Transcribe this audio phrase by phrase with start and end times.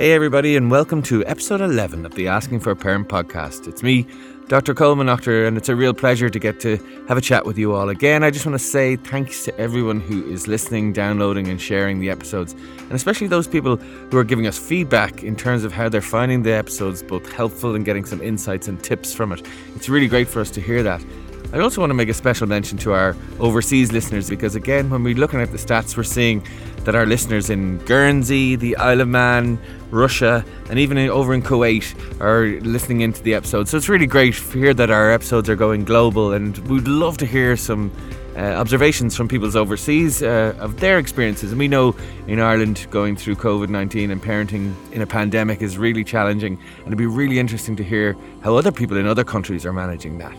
[0.00, 3.68] Hey, everybody, and welcome to episode 11 of the Asking for a Parent podcast.
[3.68, 4.06] It's me,
[4.48, 4.72] Dr.
[4.72, 7.74] Colman Noctor, and it's a real pleasure to get to have a chat with you
[7.74, 8.24] all again.
[8.24, 12.08] I just want to say thanks to everyone who is listening, downloading, and sharing the
[12.08, 16.00] episodes, and especially those people who are giving us feedback in terms of how they're
[16.00, 19.46] finding the episodes both helpful and getting some insights and tips from it.
[19.76, 21.04] It's really great for us to hear that.
[21.52, 25.02] I also want to make a special mention to our overseas listeners because, again, when
[25.02, 26.46] we're looking at the stats, we're seeing
[26.84, 29.58] that our listeners in Guernsey, the Isle of Man,
[29.90, 33.68] Russia, and even over in Kuwait are listening into the episode.
[33.68, 37.18] So it's really great to hear that our episodes are going global, and we'd love
[37.18, 37.90] to hear some.
[38.36, 41.50] Uh, observations from people's overseas uh, of their experiences.
[41.50, 41.96] And we know
[42.28, 46.56] in Ireland going through COVID 19 and parenting in a pandemic is really challenging.
[46.78, 50.18] And it'd be really interesting to hear how other people in other countries are managing
[50.18, 50.32] that.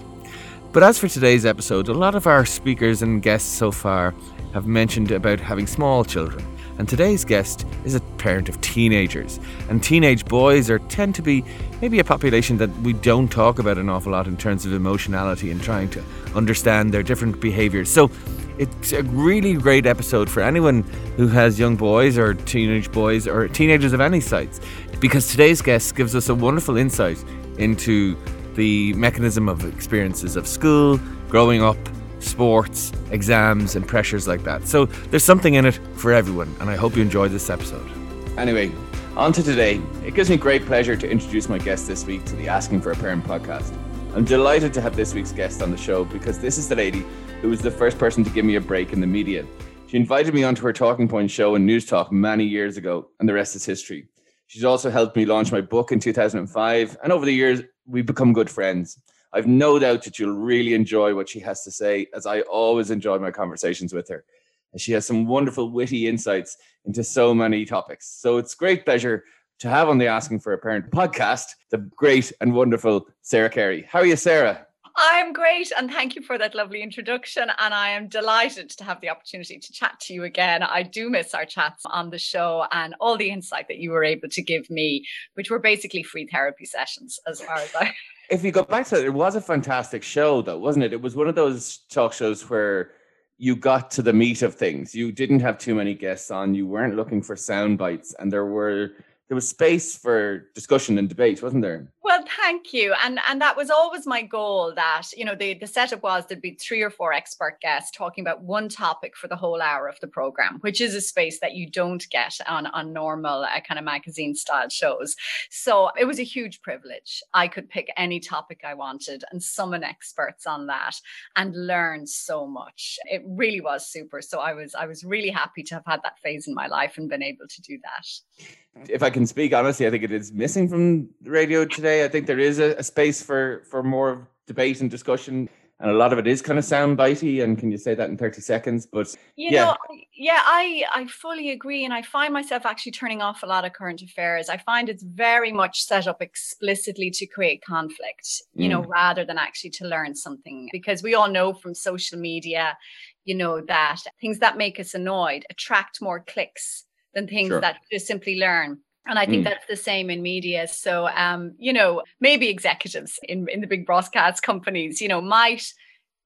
[0.71, 4.15] But as for today's episode, a lot of our speakers and guests so far
[4.53, 6.45] have mentioned about having small children.
[6.77, 9.39] And today's guest is a parent of teenagers.
[9.69, 11.43] And teenage boys are tend to be
[11.81, 15.51] maybe a population that we don't talk about an awful lot in terms of emotionality
[15.51, 17.89] and trying to understand their different behaviors.
[17.89, 18.09] So
[18.57, 20.83] it's a really great episode for anyone
[21.17, 24.59] who has young boys or teenage boys or teenagers of any size
[24.99, 27.23] because today's guest gives us a wonderful insight
[27.57, 28.15] into
[28.55, 31.77] the mechanism of experiences of school, growing up,
[32.23, 34.67] sports, exams, and pressures like that.
[34.67, 37.89] So there's something in it for everyone, and I hope you enjoy this episode.
[38.37, 38.71] Anyway,
[39.15, 39.81] on to today.
[40.05, 42.91] It gives me great pleasure to introduce my guest this week to the Asking for
[42.91, 43.73] a Parent podcast.
[44.15, 47.05] I'm delighted to have this week's guest on the show because this is the lady
[47.41, 49.45] who was the first person to give me a break in the media.
[49.87, 53.33] She invited me onto her Talking Point show and Newstalk many years ago, and the
[53.33, 54.07] rest is history.
[54.47, 58.31] She's also helped me launch my book in 2005, and over the years, we've become
[58.31, 58.97] good friends.
[59.33, 62.91] I've no doubt that you'll really enjoy what she has to say, as I always
[62.91, 64.25] enjoy my conversations with her.
[64.73, 68.07] And she has some wonderful, witty insights into so many topics.
[68.07, 69.23] So it's great pleasure
[69.59, 73.85] to have on the Asking for a Parent podcast the great and wonderful Sarah Carey.
[73.87, 74.65] How are you, Sarah?
[74.97, 77.43] I'm great, and thank you for that lovely introduction.
[77.59, 80.63] And I am delighted to have the opportunity to chat to you again.
[80.63, 84.03] I do miss our chats on the show and all the insight that you were
[84.03, 87.93] able to give me, which were basically free therapy sessions, as far as I.
[88.29, 90.93] If you go back to it, it was a fantastic show, though, wasn't it?
[90.93, 92.91] It was one of those talk shows where
[93.37, 94.93] you got to the meat of things.
[94.93, 96.53] You didn't have too many guests on.
[96.53, 98.91] You weren't looking for sound bites, and there were
[99.31, 101.87] there was space for discussion and debate, wasn't there?
[102.03, 102.93] Well, thank you.
[103.01, 106.41] And and that was always my goal that, you know, the, the setup was there'd
[106.41, 109.97] be three or four expert guests talking about one topic for the whole hour of
[110.01, 113.79] the program, which is a space that you don't get on, on normal uh, kind
[113.79, 115.15] of magazine style shows.
[115.49, 117.23] So it was a huge privilege.
[117.33, 120.99] I could pick any topic I wanted and summon experts on that
[121.37, 122.99] and learn so much.
[123.05, 124.21] It really was super.
[124.21, 126.97] So I was I was really happy to have had that phase in my life
[126.97, 128.49] and been able to do that
[128.87, 132.05] if I can speak honestly, I think it is missing from radio today.
[132.05, 135.49] I think there is a, a, space for for more debate and discussion,
[135.79, 137.43] and a lot of it is kind of sound bitey.
[137.43, 138.85] And can you say that in thirty seconds?
[138.85, 139.65] But you yeah.
[139.65, 139.77] know,
[140.13, 143.73] yeah, I I fully agree, and I find myself actually turning off a lot of
[143.73, 144.49] current affairs.
[144.49, 148.71] I find it's very much set up explicitly to create conflict, you mm.
[148.71, 150.69] know, rather than actually to learn something.
[150.71, 152.77] Because we all know from social media,
[153.25, 157.61] you know, that things that make us annoyed attract more clicks than things sure.
[157.61, 158.79] that just simply learn.
[159.07, 159.49] And I think mm.
[159.49, 160.67] that's the same in media.
[160.67, 165.73] So, um, you know, maybe executives in, in the big broadcast companies, you know, might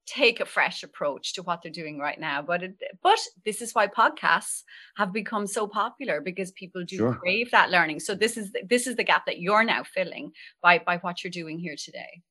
[0.06, 2.42] take a fresh approach to what they're doing right now.
[2.42, 4.62] But it, but this is why podcasts
[4.96, 7.14] have become so popular because people do sure.
[7.14, 8.00] crave that learning.
[8.00, 10.32] So this is this is the gap that you're now filling
[10.62, 12.22] by by what you're doing here today.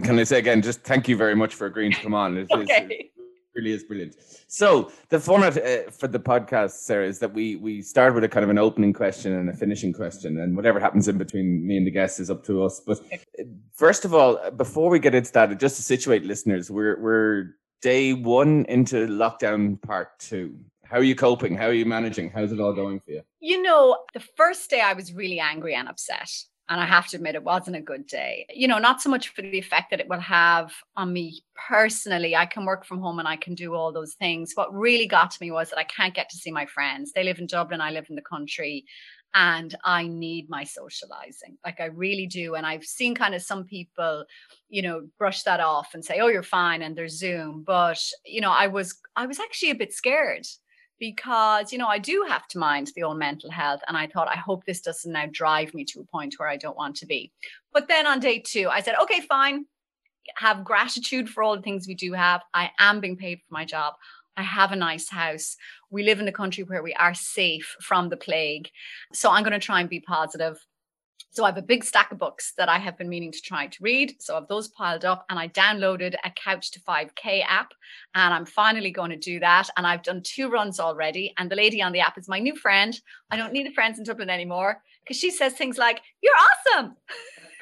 [0.00, 2.38] Can I say again, just thank you very much for agreeing to come on.
[2.38, 2.86] It's, okay.
[2.88, 3.21] It's,
[3.54, 4.16] really is brilliant.
[4.48, 8.28] So the format uh, for the podcast, Sarah, is that we we start with a
[8.28, 11.76] kind of an opening question and a finishing question, and whatever happens in between me
[11.76, 12.80] and the guests is up to us.
[12.80, 17.00] But uh, first of all, before we get into that, just to situate listeners, we're
[17.00, 20.58] we're day one into lockdown part two.
[20.84, 21.56] How are you coping?
[21.56, 22.30] How are you managing?
[22.30, 23.22] How's it all going for you?
[23.40, 26.30] You know, the first day I was really angry and upset.
[26.72, 28.46] And I have to admit, it wasn't a good day.
[28.48, 32.34] You know, not so much for the effect that it will have on me personally.
[32.34, 34.52] I can work from home and I can do all those things.
[34.54, 37.12] What really got to me was that I can't get to see my friends.
[37.12, 38.86] They live in Dublin, I live in the country,
[39.34, 41.58] and I need my socializing.
[41.62, 42.54] Like I really do.
[42.54, 44.24] And I've seen kind of some people,
[44.70, 47.64] you know, brush that off and say, oh, you're fine, and there's Zoom.
[47.66, 50.46] But, you know, I was, I was actually a bit scared
[51.02, 54.28] because you know I do have to mind the own mental health and I thought
[54.28, 57.06] I hope this doesn't now drive me to a point where I don't want to
[57.06, 57.32] be.
[57.72, 59.66] But then on day 2 I said okay fine
[60.36, 62.42] have gratitude for all the things we do have.
[62.54, 63.94] I am being paid for my job.
[64.36, 65.56] I have a nice house.
[65.90, 68.70] We live in a country where we are safe from the plague.
[69.12, 70.56] So I'm going to try and be positive.
[71.32, 73.66] So I have a big stack of books that I have been meaning to try
[73.66, 74.16] to read.
[74.20, 77.72] So I've those piled up and I downloaded a Couch to 5K app
[78.14, 79.70] and I'm finally going to do that.
[79.78, 81.32] And I've done two runs already.
[81.38, 83.00] And the lady on the app is my new friend.
[83.30, 86.96] I don't need the friends in Dublin anymore because she says things like, You're awesome.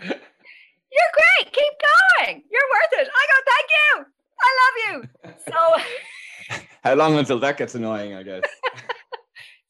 [0.02, 1.52] You're great.
[1.52, 1.72] Keep
[2.18, 2.42] going.
[2.50, 3.08] You're worth it.
[3.08, 4.04] I go, Thank you.
[4.42, 5.08] I love you.
[5.48, 8.42] So how long until that gets annoying, I guess.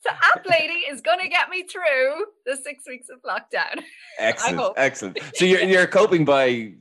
[0.00, 3.82] So App Lady is going to get me through the six weeks of lockdown.
[4.18, 5.18] Excellent, excellent.
[5.34, 6.72] So you're you're coping by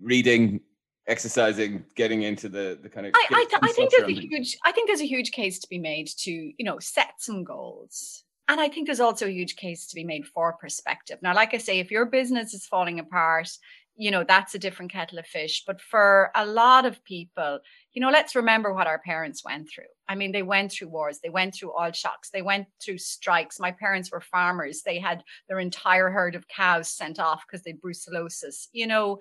[0.00, 0.60] reading,
[1.06, 3.12] exercising, getting into the the kind of.
[3.16, 5.78] I I, I think there's a huge I think there's a huge case to be
[5.78, 8.24] made to you know set some goals.
[8.48, 11.18] And I think there's also a huge case to be made for perspective.
[11.22, 13.48] Now, like I say, if your business is falling apart,
[13.96, 15.64] you know, that's a different kettle of fish.
[15.66, 17.60] But for a lot of people,
[17.92, 19.84] you know, let's remember what our parents went through.
[20.08, 23.60] I mean, they went through wars, they went through oil shocks, they went through strikes.
[23.60, 24.82] My parents were farmers.
[24.82, 28.68] They had their entire herd of cows sent off because they had brucellosis.
[28.72, 29.18] You know,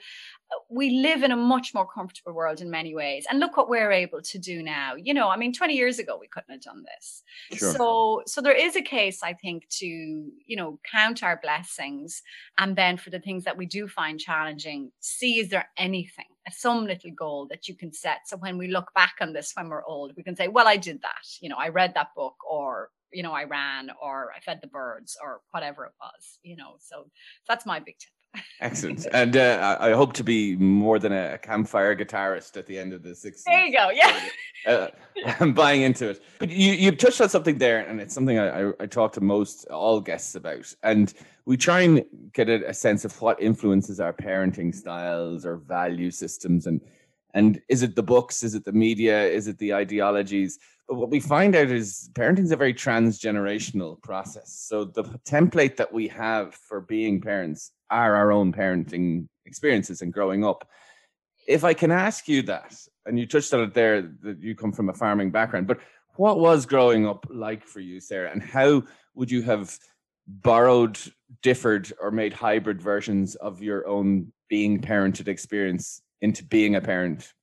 [0.69, 3.25] we live in a much more comfortable world in many ways.
[3.29, 4.95] And look what we're able to do now.
[4.95, 7.23] You know, I mean, 20 years ago we couldn't have done this.
[7.57, 7.73] Sure.
[7.73, 12.21] So so there is a case, I think, to, you know, count our blessings
[12.57, 16.85] and then for the things that we do find challenging, see is there anything some
[16.85, 18.21] little goal that you can set.
[18.25, 20.77] So when we look back on this when we're old, we can say, well, I
[20.77, 21.27] did that.
[21.39, 24.67] You know, I read that book or, you know, I ran or I fed the
[24.67, 26.75] birds or whatever it was, you know.
[26.79, 27.05] So
[27.47, 28.20] that's my big tip.
[28.61, 29.07] Excellent.
[29.11, 33.03] And uh, I hope to be more than a campfire guitarist at the end of
[33.03, 33.43] the six.
[33.43, 33.89] There you go.
[33.89, 34.19] Yeah.
[34.63, 34.89] Uh,
[35.39, 36.21] I'm buying into it.
[36.37, 39.21] But you, you touched on something there, and it's something I, I, I talk to
[39.21, 40.71] most all guests about.
[40.83, 41.11] And
[41.47, 46.11] we try and get a, a sense of what influences our parenting styles or value
[46.11, 46.67] systems.
[46.67, 46.79] And,
[47.33, 48.43] and is it the books?
[48.43, 49.25] Is it the media?
[49.25, 50.59] Is it the ideologies?
[50.91, 54.65] What we find out is parenting is a very transgenerational process.
[54.67, 60.11] So the template that we have for being parents are our own parenting experiences and
[60.11, 60.67] growing up.
[61.47, 64.73] If I can ask you that, and you touched on it there, that you come
[64.73, 65.79] from a farming background, but
[66.17, 68.83] what was growing up like for you, Sarah, and how
[69.15, 69.79] would you have
[70.27, 70.99] borrowed,
[71.41, 77.33] differed, or made hybrid versions of your own being parented experience into being a parent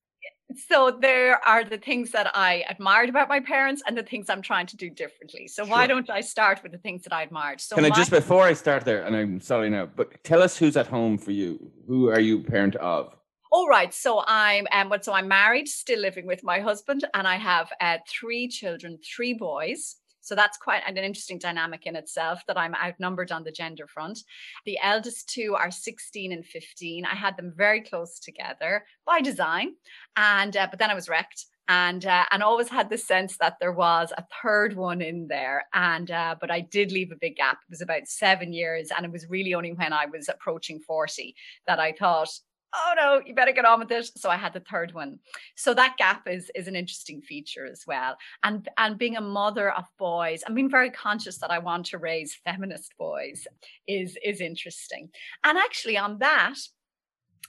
[0.57, 4.43] so there are the things that I admired about my parents and the things I'm
[4.43, 5.47] trying to do differently.
[5.47, 5.71] So sure.
[5.71, 7.61] why don't I start with the things that I admired?
[7.61, 10.57] So can I just before I start there, and I'm sorry now, but tell us
[10.57, 11.71] who's at home for you.
[11.87, 13.15] Who are you parent of?
[13.51, 13.93] All right.
[13.95, 17.99] So I'm um, so I'm married, still living with my husband, and I have uh,
[18.09, 19.97] three children, three boys.
[20.29, 24.19] So that's quite an interesting dynamic in itself that I'm outnumbered on the gender front.
[24.67, 27.07] The eldest two are 16 and 15.
[27.07, 29.73] I had them very close together by design,
[30.19, 33.57] and uh, but then I was wrecked and uh, and always had the sense that
[33.59, 37.37] there was a third one in there and uh, but i did leave a big
[37.37, 40.81] gap it was about seven years and it was really only when i was approaching
[40.81, 41.35] 40
[41.67, 42.31] that i thought
[42.75, 44.11] oh no, you better get on with it.
[44.17, 45.19] So I had the third one.
[45.57, 48.17] So that gap is is an interesting feature as well.
[48.43, 51.99] And and being a mother of boys, I'm being very conscious that I want to
[51.99, 53.47] raise feminist boys
[53.87, 55.09] is is interesting.
[55.45, 56.57] And actually on that,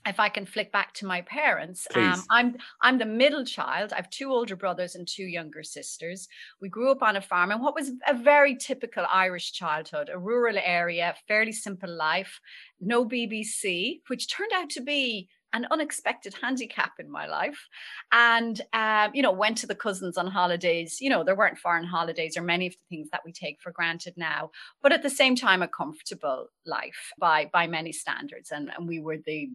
[0.05, 3.91] if I can flick back to my parents, um, I'm I'm the middle child.
[3.91, 6.27] I have two older brothers and two younger sisters.
[6.61, 10.17] We grew up on a farm, and what was a very typical Irish childhood, a
[10.17, 12.39] rural area, fairly simple life,
[12.79, 17.67] no BBC, which turned out to be an unexpected handicap in my life
[18.11, 21.85] and um, you know went to the cousins on holidays you know there weren't foreign
[21.85, 25.09] holidays or many of the things that we take for granted now but at the
[25.09, 29.49] same time a comfortable life by by many standards and, and we were the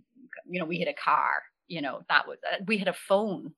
[0.49, 3.53] you know we had a car you know that was uh, we had a phone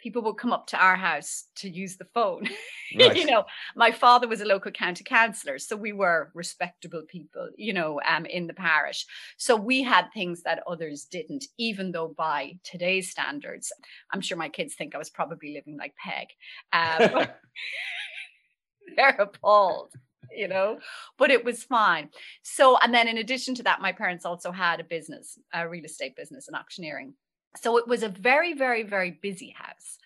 [0.00, 2.48] people would come up to our house to use the phone.
[2.98, 3.16] Right.
[3.16, 3.44] you know,
[3.76, 8.26] my father was a local county councillor, so we were respectable people, you know, um,
[8.26, 9.06] in the parish.
[9.36, 13.72] So we had things that others didn't, even though by today's standards,
[14.12, 16.30] I'm sure my kids think I was probably living like Peig.
[16.72, 17.28] Um,
[18.96, 19.92] they're appalled
[20.34, 20.78] you know
[21.18, 22.08] but it was fine
[22.42, 25.84] so and then in addition to that my parents also had a business a real
[25.84, 27.14] estate business and auctioneering
[27.56, 29.98] so it was a very, very, very busy house.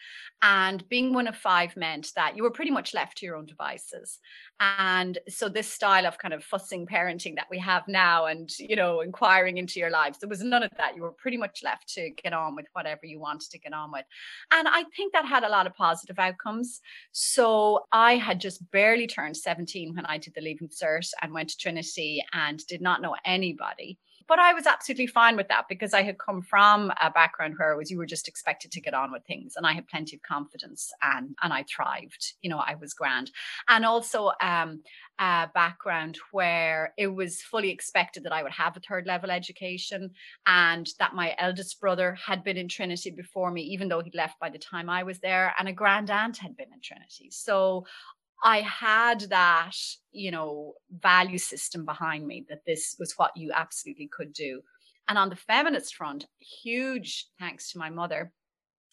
[0.47, 3.47] And being one of five meant that you were pretty much left to your own
[3.47, 4.19] devices.
[4.61, 8.77] And so this style of kind of fussing parenting that we have now and, you
[8.77, 10.97] know, inquiring into your lives, there was none of that.
[10.97, 13.91] You were pretty much left to get on with whatever you wanted to get on
[13.91, 14.05] with.
[14.53, 16.83] And I think that had a lot of positive outcomes.
[17.13, 21.49] So I had just barely turned 17 when I did the Leaving Cert and went
[21.49, 25.95] to Trinity and did not know anybody But I was absolutely fine with that because
[25.95, 28.95] I had come from a background where it was you were just expected to get
[28.95, 32.35] on with things and I had plenty of confidence and and I thrived.
[32.43, 33.31] You know, I was grand.
[33.69, 34.83] And also um
[35.19, 40.11] a background where it was fully expected that I would have a third level education
[40.47, 44.41] and that my eldest brother had been in Trinity before me, even though he'd left
[44.41, 47.31] by the time I was there, and a grand aunt had been in Trinity.
[47.31, 47.87] So
[48.45, 49.73] I had that,
[50.13, 54.61] you know, value system behind me that this was what you absolutely could do.
[55.09, 58.33] And on the feminist front, huge thanks to my mother.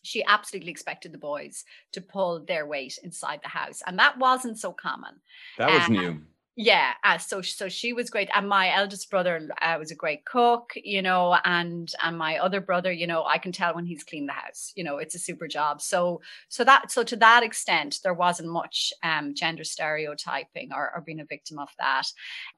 [0.04, 3.84] She absolutely expected the boys to pull their weight inside the house.
[3.86, 5.16] And that wasn't so common.
[5.58, 6.22] That was new
[6.56, 10.26] yeah uh, so so she was great and my eldest brother uh, was a great
[10.26, 14.04] cook you know and and my other brother you know i can tell when he's
[14.04, 15.82] cleaned the house you know it's a super job.
[15.82, 21.02] So so that so to that extent there wasn't much um, gender stereotyping or, or
[21.02, 22.08] being a victim of that.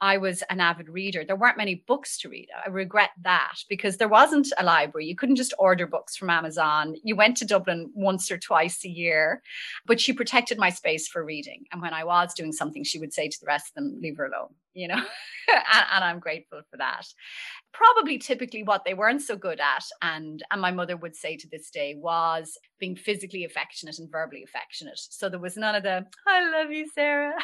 [0.01, 1.23] I was an avid reader.
[1.25, 2.47] There weren't many books to read.
[2.65, 5.07] I regret that because there wasn't a library.
[5.07, 6.95] You couldn't just order books from amazon.
[7.03, 9.41] You went to dublin once or twice a year
[9.85, 11.63] but she protected my space for reading.
[11.71, 13.99] And when i was doing something she would say to the rest of them them
[14.01, 15.01] leave her alone you know?
[15.45, 17.05] And, and, i'm grateful for that.
[17.73, 21.47] Probably typically what they weren't so good at and and my mother would say to
[21.49, 24.97] this day was being physically affectionate and verbally affectionate.
[24.97, 27.33] So there was none of the i love you sarah.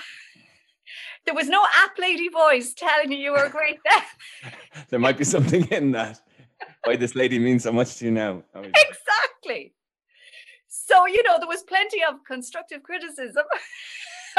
[1.26, 3.80] There was no app lady voice telling you you were great
[4.90, 6.20] there might be something in that.
[6.86, 8.44] Why this lady means so much to you now.
[8.56, 9.76] Exactly.
[10.68, 13.44] So you know there was plenty of constructive criticism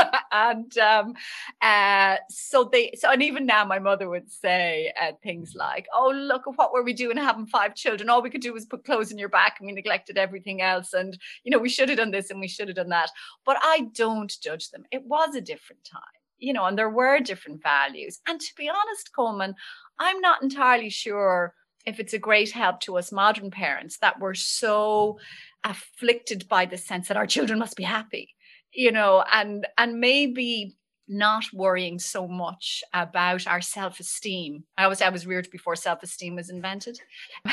[0.33, 1.15] and um,
[1.63, 6.11] uh, so they so and even now my mother would say uh, things like oh
[6.11, 8.09] look what were we doing having five children?
[8.09, 10.93] All we could do was put clothes in your back and we neglected everything else
[10.93, 13.11] and you know we should have done this and we should have done that.
[13.45, 14.85] But i don't judge them.
[14.91, 16.01] It was a different time
[16.39, 18.21] you know and there were different values.
[18.27, 19.55] And to be honest colman
[19.99, 21.55] i'm not entirely sure
[21.87, 25.19] if it's a great help to us modern parents that we're so
[25.65, 28.35] afflicted by the sense that our children must be happy
[28.73, 30.77] you know and and maybe
[31.09, 34.63] not worrying so much about our self-esteem.
[34.79, 37.01] I always I was reared before self-esteem was invented.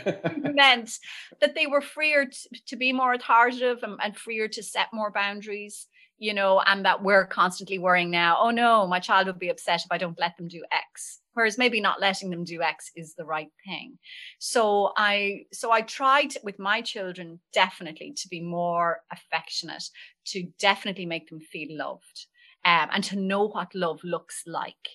[0.54, 0.98] meant
[1.40, 5.10] that they were freer to, to be more authoritative and, and, freer to set more
[5.10, 5.86] boundaries,
[6.18, 9.80] you know, and that we're constantly worrying now, oh no, my child will be upset
[9.84, 11.20] if I don't let them do X.
[11.34, 13.98] Whereas maybe not letting them do X is the right thing.
[14.38, 19.84] So I so I tried with my children definitely to be more affectionate,
[20.26, 22.26] to definitely make them feel loved
[22.64, 24.88] um, and to know what love looks like.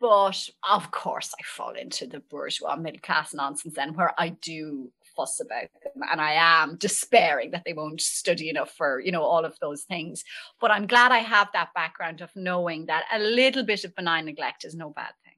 [0.00, 4.90] But of course, I fall into the bourgeois middle class nonsense then, where I do
[5.16, 9.22] fuss about them and I am despairing that they won't study enough for, you know,
[9.22, 10.24] all of those things.
[10.60, 14.26] But I'm glad I have that background of knowing that a little bit of benign
[14.26, 15.34] neglect is no bad thing.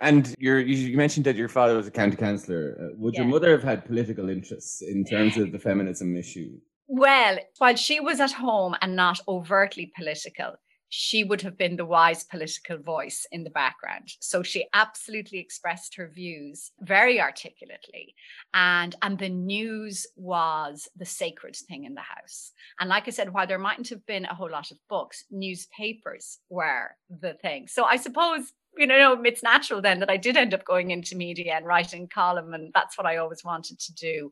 [0.00, 2.76] And you mentioned that your father was a county councillor.
[2.80, 3.22] Uh, would yeah.
[3.22, 6.58] your mother have had political interests in terms of the feminism issue?
[6.92, 10.56] Well, while she was at home and not overtly political,
[10.88, 14.08] she would have been the wise political voice in the background.
[14.18, 18.16] So she absolutely expressed her views very articulately.
[18.54, 22.50] And, and the news was the sacred thing in the house.
[22.80, 26.38] And like I said, while there mightn't have been a whole lot of books, newspapers
[26.48, 27.68] were the thing.
[27.68, 31.16] So I suppose you know, it's natural then that I did end up going into
[31.16, 34.30] media and writing column, and that's what I always wanted to do.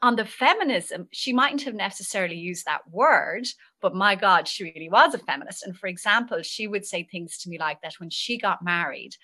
[0.00, 3.46] On the feminism, she mightn't have necessarily used that word,
[3.80, 5.64] but my God, she really was a feminist.
[5.64, 9.16] And for example, she would say things to me like that when she got married,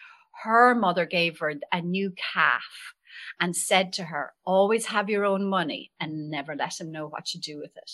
[0.43, 2.95] her mother gave her a new calf
[3.41, 7.35] and said to her, always have your own money and never let him know what
[7.35, 7.91] you do with it.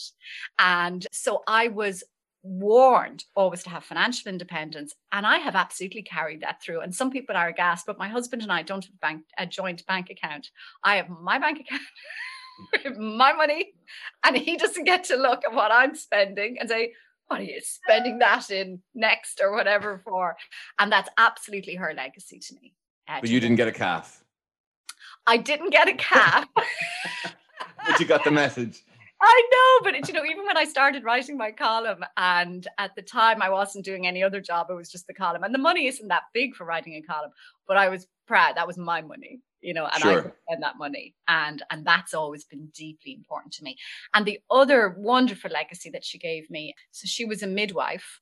[0.58, 2.04] And so I was
[2.44, 4.94] warned always to have financial independence.
[5.10, 6.82] And I have absolutely carried that through.
[6.82, 9.84] And some people are aghast, but my husband and I don't have bank, a joint
[9.86, 10.50] bank account.
[10.84, 13.72] I have my bank account, my money,
[14.24, 16.92] and he doesn't get to look at what I'm spending and say,
[17.28, 20.36] what are you spending that in next or whatever for?
[20.78, 22.74] And that's absolutely her legacy to me.
[23.08, 24.22] Uh, but you didn't get a calf.
[25.26, 26.46] I didn't get a calf.
[26.54, 28.84] but you got the message.
[29.26, 33.02] I know, but you know, even when I started writing my column, and at the
[33.02, 35.86] time I wasn't doing any other job, it was just the column, and the money
[35.86, 37.30] isn't that big for writing a column,
[37.66, 40.18] but I was proud that was my money, you know, and sure.
[40.18, 43.76] I could spend that money, and and that's always been deeply important to me.
[44.12, 48.20] And the other wonderful legacy that she gave me, so she was a midwife,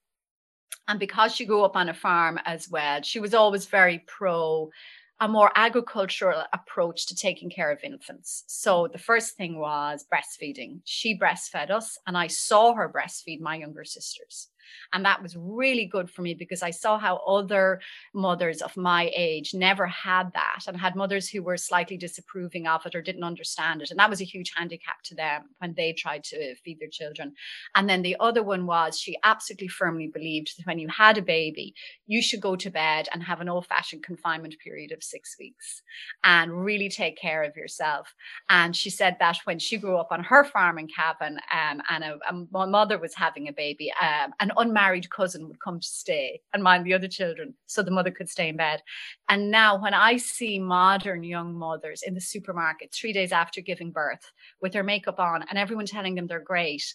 [0.89, 4.71] and because she grew up on a farm as well, she was always very pro
[5.21, 8.45] a more agricultural approach to taking care of infants.
[8.49, 8.93] So mm.
[8.93, 10.81] the first thing was breastfeeding.
[10.85, 14.49] She breastfed us, and I saw her breastfeed my younger sisters.
[14.93, 17.81] And that was really good for me because I saw how other
[18.15, 22.85] mothers of my age never had that and had mothers who were slightly disapproving of
[22.87, 23.91] it or didn't understand it.
[23.91, 27.35] And that was a huge handicap to them when they tried to feed their children.
[27.75, 31.23] And then the other one was she absolutely firmly believed that when you had a
[31.23, 31.75] baby,
[32.07, 35.83] you should go to bed and have an old fashioned confinement period of six weeks
[36.25, 38.15] and really take care of yourself.
[38.49, 42.05] And she said that when she grew up on her farm in Cavan um, and
[42.05, 45.87] a, a, my mother was having a baby, um, an unmarried cousin would come to
[45.87, 48.83] stay and mind the other children so the mother could stay in bed.
[49.29, 53.91] And now when I see modern young mothers in the supermarket three days after giving
[53.91, 56.95] birth with their makeup on and everyone telling them they're great,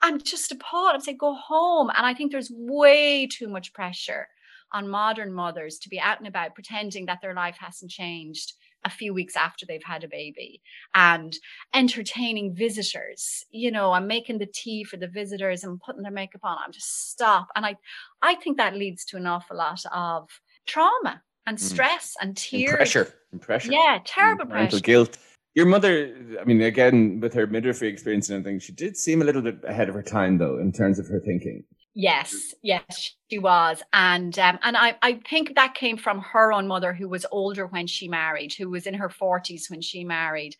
[0.00, 0.94] I'm just appalled.
[0.94, 1.90] I'm saying, go home.
[1.96, 4.26] And I think there's way too much pressure
[4.72, 8.54] on modern mothers to be out and about pretending that their life hasn't changed
[8.84, 10.60] a few weeks after they've had a baby
[10.94, 11.36] and
[11.74, 13.44] entertaining visitors.
[13.50, 16.72] You know i'm making the tea for the visitors and putting their makeup on i'm
[16.72, 17.48] just stop.
[17.56, 17.76] And i
[18.22, 20.28] i think that leads to an awful lot of
[20.66, 21.60] trauma and mm.
[21.60, 22.22] stress mm.
[22.22, 22.70] and tears.
[22.70, 23.72] and pressure and pressure.
[23.72, 24.80] Yeah terrible and pressure.
[24.80, 25.18] guilt.
[25.54, 29.24] Your mother i mean again with her midwifery experience and everything she did seem a
[29.24, 33.38] little bit ahead of her time though in terms of her thinking Yes, yes, she
[33.38, 37.26] was, and um, and I I think that came from her own mother, who was
[37.30, 40.56] older when she married, who was in her forties when she married,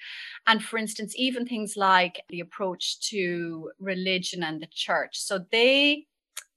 [0.46, 5.18] and for instance, even things like the approach to religion and the church.
[5.18, 6.06] So they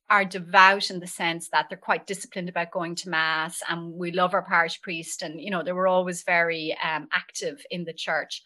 [0.10, 4.12] are devout in the sense that they're quite disciplined about going to mass, and we
[4.12, 7.94] love our parish priest, and you know they were always very um, active in the
[7.94, 8.44] church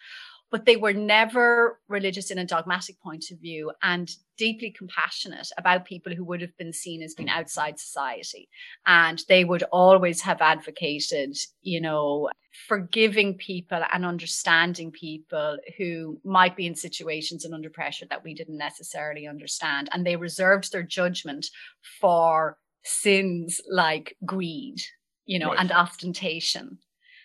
[0.51, 5.85] but they were never religious in a dogmatic point of view and deeply compassionate about
[5.85, 8.49] people who would have been seen as being outside society.
[8.85, 12.29] And they would always have advocated, you know,
[12.67, 18.33] forgiving people and understanding people who might be in situations and under pressure that we
[18.33, 19.89] didn't necessarily understand.
[19.91, 21.47] And they reserved their judgment
[21.99, 24.81] for sins like greed,
[25.25, 25.59] you know, right.
[25.59, 26.79] and ostentation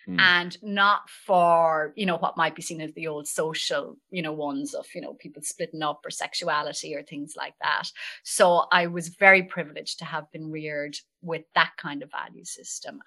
[0.07, 0.19] mm.
[0.19, 4.33] and not for you know what might be seen as the old social you know
[4.33, 7.83] ones of you know people splitting up or sexuality or things like that
[8.23, 13.01] so i was very privileged to have been reared with that kind of value system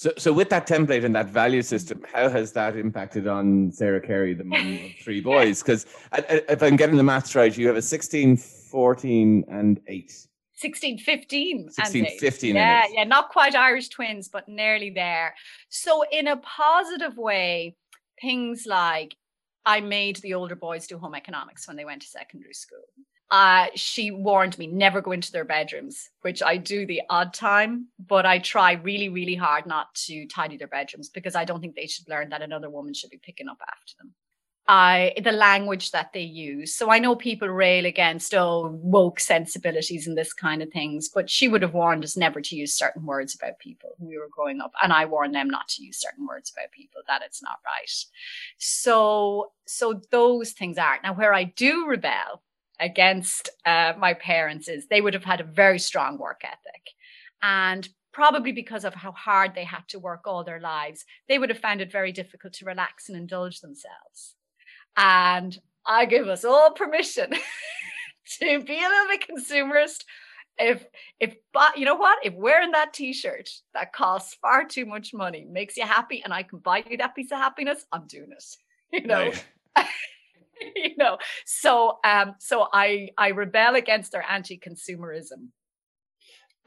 [0.00, 4.00] so, so with that template and that value system, how has that impacted on Sarah
[4.00, 5.62] Carey, the mum of three boys?
[5.62, 10.26] Because if I'm getting the maths right, you have a 16, 14, and 8.
[10.60, 11.70] 16, 15.
[11.70, 12.54] 16, 15.
[12.54, 15.34] Yeah, yeah, not quite Irish twins, but nearly there.
[15.70, 17.76] So, in a positive way,
[18.20, 19.16] things like
[19.64, 22.84] I made the older boys do home economics when they went to secondary school.
[23.30, 27.86] Uh, she warned me never go into their bedrooms, which I do the odd time,
[27.98, 31.76] but I try really, really hard not to tidy their bedrooms because I don't think
[31.76, 34.12] they should learn that another woman should be picking up after them.
[34.70, 36.74] The language that they use.
[36.76, 41.28] So I know people rail against oh woke sensibilities and this kind of things, but
[41.28, 44.28] she would have warned us never to use certain words about people when we were
[44.30, 47.42] growing up, and I warned them not to use certain words about people that it's
[47.42, 48.04] not right.
[48.58, 52.42] So so those things are now where I do rebel
[52.78, 56.90] against uh, my parents is they would have had a very strong work ethic,
[57.42, 61.48] and probably because of how hard they had to work all their lives, they would
[61.48, 64.36] have found it very difficult to relax and indulge themselves.
[64.96, 67.30] And I give us all permission
[68.38, 70.04] to be a little bit consumerist.
[70.58, 70.84] If
[71.18, 72.18] if but you know what?
[72.22, 76.42] If wearing that t-shirt that costs far too much money makes you happy and I
[76.42, 78.44] can buy you that piece of happiness, I'm doing it.
[78.92, 79.30] You know.
[79.76, 79.86] Right.
[80.74, 81.18] you know.
[81.46, 85.48] So um so I I rebel against their anti-consumerism.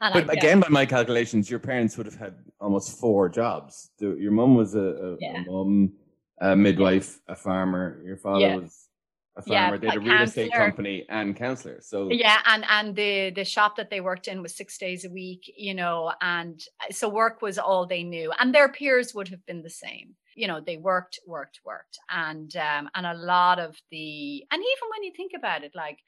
[0.00, 3.90] And but again, by my calculations, your parents would have had almost four jobs.
[4.00, 5.42] Your mum was a, a, yeah.
[5.42, 5.92] a mum
[6.40, 8.00] a midwife, a farmer.
[8.04, 8.56] Your father yeah.
[8.56, 8.88] was
[9.36, 9.74] a farmer.
[9.74, 11.80] Yeah, they had a real estate company and counselor.
[11.80, 15.10] So yeah, and and the the shop that they worked in was six days a
[15.10, 15.52] week.
[15.56, 19.44] You know, and uh, so work was all they knew, and their peers would have
[19.46, 20.14] been the same.
[20.36, 24.88] You know, they worked, worked, worked, and um, and a lot of the and even
[24.90, 25.98] when you think about it, like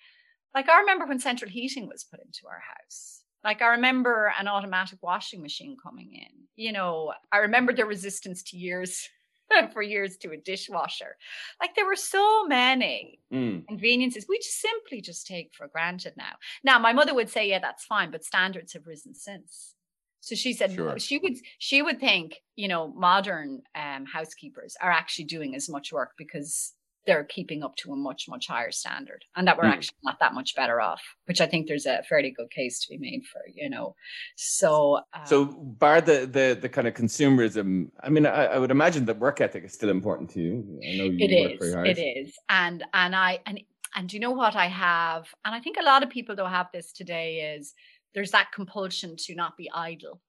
[0.55, 3.23] like I remember when central heating was put into our house.
[3.45, 6.47] Like I remember an automatic washing machine coming in.
[6.57, 9.09] You know, I remember the resistance to years
[9.73, 11.17] for years to a dishwasher.
[11.61, 13.67] Like there were so many mm.
[13.67, 16.35] conveniences we just simply just take for granted now.
[16.65, 19.75] Now, my mother would say, "Yeah, that's fine," but standards have risen since.
[20.21, 20.99] So she said sure.
[20.99, 25.93] she would she would think you know modern um, housekeepers are actually doing as much
[25.93, 26.75] work because
[27.07, 29.73] they're keeping up to a much much higher standard and that we're mm.
[29.73, 32.89] actually not that much better off which i think there's a fairly good case to
[32.91, 33.95] be made for you know
[34.37, 38.71] so um, so bar the, the the kind of consumerism i mean I, I, would
[38.71, 41.87] imagine that work ethic is still important to you i know you work very hard.
[41.87, 43.61] it is it is and and i and
[43.97, 45.27] And you know what I have?
[45.45, 47.73] And I think a lot of people don't have this today is
[48.15, 50.21] there's that compulsion to not be idle.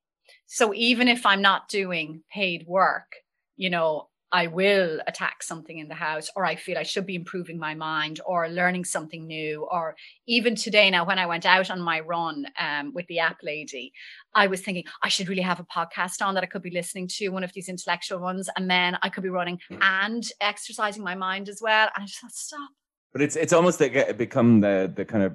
[0.46, 3.16] So even if I'm not doing paid work,
[3.58, 7.16] you know, I will attack something in the house, or I feel I should be
[7.16, 9.66] improving my mind or learning something new.
[9.72, 9.96] Or
[10.28, 13.94] even today, now, when I went out on my run um, with the app lady,
[14.36, 17.08] I was thinking I should really have a podcast on that I could be listening
[17.16, 19.80] to, one of these intellectual ones, and then I could be running mm.
[19.82, 21.90] and exercising my mind as well.
[21.96, 22.70] And I just thought, stop.
[23.14, 25.34] But it's it's almost like become the the kind of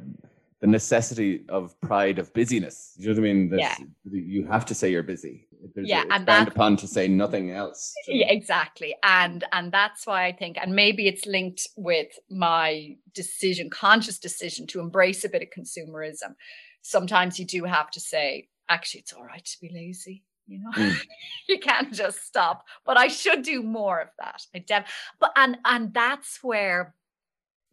[0.62, 2.94] the necessity of pride of busyness.
[2.96, 3.50] You know what I mean?
[3.58, 3.76] yeah.
[4.04, 5.48] You have to say you're busy.
[5.74, 7.92] There's yeah, a, and that, upon to say nothing else.
[8.06, 8.94] Yeah, exactly.
[9.02, 14.66] And and that's why I think, and maybe it's linked with my decision, conscious decision
[14.68, 16.34] to embrace a bit of consumerism.
[16.80, 20.22] Sometimes you do have to say, actually, it's all right to be lazy.
[20.46, 20.96] You know, mm.
[21.48, 22.64] you can't just stop.
[22.86, 24.42] But I should do more of that.
[24.54, 26.94] I def- but and and that's where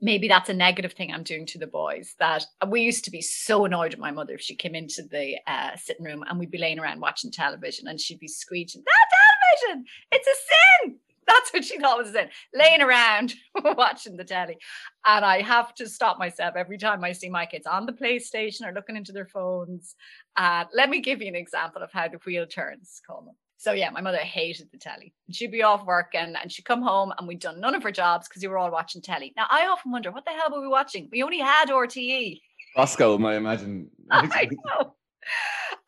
[0.01, 2.15] maybe that's a negative thing I'm doing to the boys.
[2.19, 5.37] That we used to be so annoyed at my mother if she came into the
[5.47, 9.67] uh, sitting room and we'd be laying around watching television and she'd be screeching, "That
[9.67, 9.85] television!
[10.11, 14.57] It's a sin!" That's what she'd always say, laying around watching the telly.
[15.05, 18.67] And I have to stop myself every time I see my kids on the PlayStation
[18.67, 19.95] or looking into their phones.
[20.35, 23.35] Uh, let me give you an example of how the wheel turns, Colman.
[23.59, 25.13] So yeah, my mother hated the telly.
[25.31, 27.91] She'd be off work and, and she'd come home and we'd done none of her
[27.91, 29.33] jobs because we were all watching telly.
[29.35, 31.09] Now I often wonder what the hell were we watching?
[31.11, 32.39] We only had RTE.
[32.73, 33.89] Bosco, I imagine.
[34.11, 34.95] I know.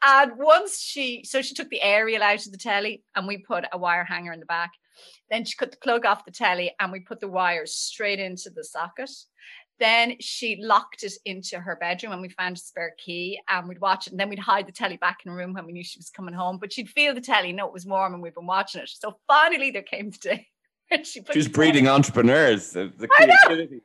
[0.03, 3.63] And once she, so she took the aerial out of the telly and we put
[3.71, 4.71] a wire hanger in the back.
[5.29, 8.49] Then she cut the plug off the telly and we put the wires straight into
[8.49, 9.11] the socket.
[9.81, 13.81] Then she locked it into her bedroom and we found a spare key and we'd
[13.81, 14.11] watch it.
[14.13, 16.11] And then we'd hide the telly back in her room when we knew she was
[16.11, 16.59] coming home.
[16.59, 18.89] But she'd feel the telly, know it was warm and we'd been watching it.
[18.89, 20.47] So finally there came the day
[20.89, 21.95] when she put She was breeding telly.
[21.95, 22.69] entrepreneurs.
[22.73, 23.81] The, the creativity.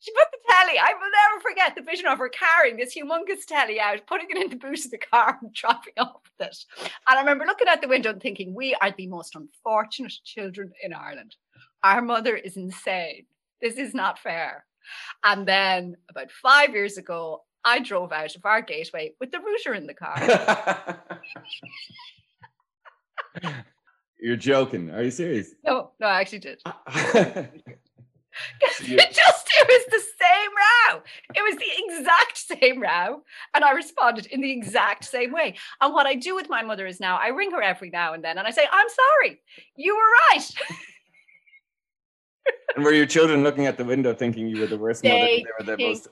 [0.00, 3.44] She put the telly, I will never forget the vision of her carrying this humongous
[3.46, 6.56] telly out, putting it in the boot of the car and dropping off with it.
[6.80, 10.72] And I remember looking out the window and thinking, we are the most unfortunate children
[10.82, 11.36] in Ireland.
[11.84, 13.26] Our mother is insane.
[13.60, 14.64] This is not fair.
[15.24, 19.74] And then about five years ago, I drove out of our gateway with the router
[19.74, 20.98] in the car.
[24.20, 24.90] You're joking.
[24.90, 25.54] Are you serious?
[25.64, 26.62] No, no, I actually did.
[26.94, 27.50] it
[29.12, 31.02] just it was the same row.
[31.34, 33.22] It was the exact same row.
[33.54, 35.56] And I responded in the exact same way.
[35.80, 38.24] And what I do with my mother is now I ring her every now and
[38.24, 39.40] then and I say, I'm sorry,
[39.76, 40.50] you were right
[42.74, 45.26] and were your children looking at the window thinking you were the worst they mother?
[45.26, 46.08] They were the most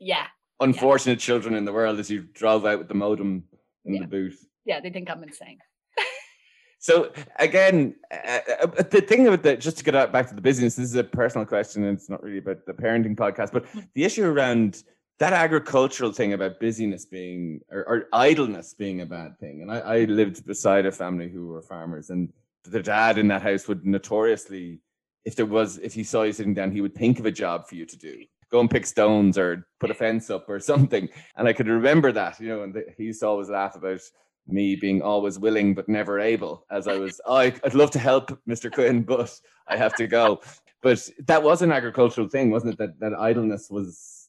[0.00, 0.26] yeah
[0.60, 1.26] unfortunate yeah.
[1.26, 3.44] children in the world as you drove out with the modem
[3.84, 4.00] in yeah.
[4.00, 4.46] the booth.
[4.64, 5.58] Yeah, they think I'm insane.
[6.78, 10.74] so again, uh, uh, the thing about the just to get back to the business,
[10.74, 13.86] this is a personal question, and it's not really about the parenting podcast, but mm.
[13.94, 14.82] the issue around
[15.18, 19.62] that agricultural thing about busyness being or, or idleness being a bad thing.
[19.62, 22.32] And I, I lived beside a family who were farmers, and
[22.64, 24.80] the dad in that house would notoriously
[25.24, 27.66] if there was if he saw you sitting down, he would think of a job
[27.66, 28.24] for you to do.
[28.50, 31.08] Go and pick stones or put a fence up or something.
[31.36, 34.00] And I could remember that, you know, and the, he used to always laugh about
[34.48, 37.98] me being always willing but never able as I was oh, I, would love to
[37.98, 38.72] help Mr.
[38.72, 40.40] Quinn but I have to go
[40.82, 44.28] but that was an agricultural thing wasn't it that that idleness was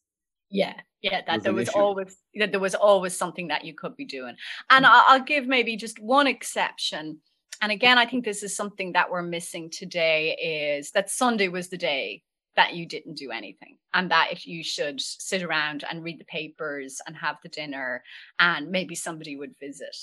[0.50, 1.78] yeah yeah that was there was issue.
[1.78, 4.36] always that there was always something that you could be doing
[4.70, 4.90] and mm.
[4.92, 7.20] I'll give maybe just one exception
[7.62, 10.36] and again i think this is something that we're missing today
[10.78, 12.22] is that sunday was the day
[12.60, 16.26] that you didn't do anything and that if you should sit around and read the
[16.26, 18.04] papers and have the dinner
[18.40, 19.96] and maybe somebody would visit.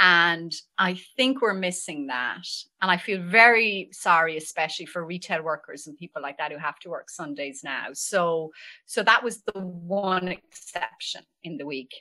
[0.00, 2.46] And i think we're missing that.
[2.82, 6.80] And i feel very sorry especially for retail workers and people like that who have
[6.80, 7.86] to work sundays now.
[7.92, 8.50] So
[8.86, 11.92] so that was the one exception in the week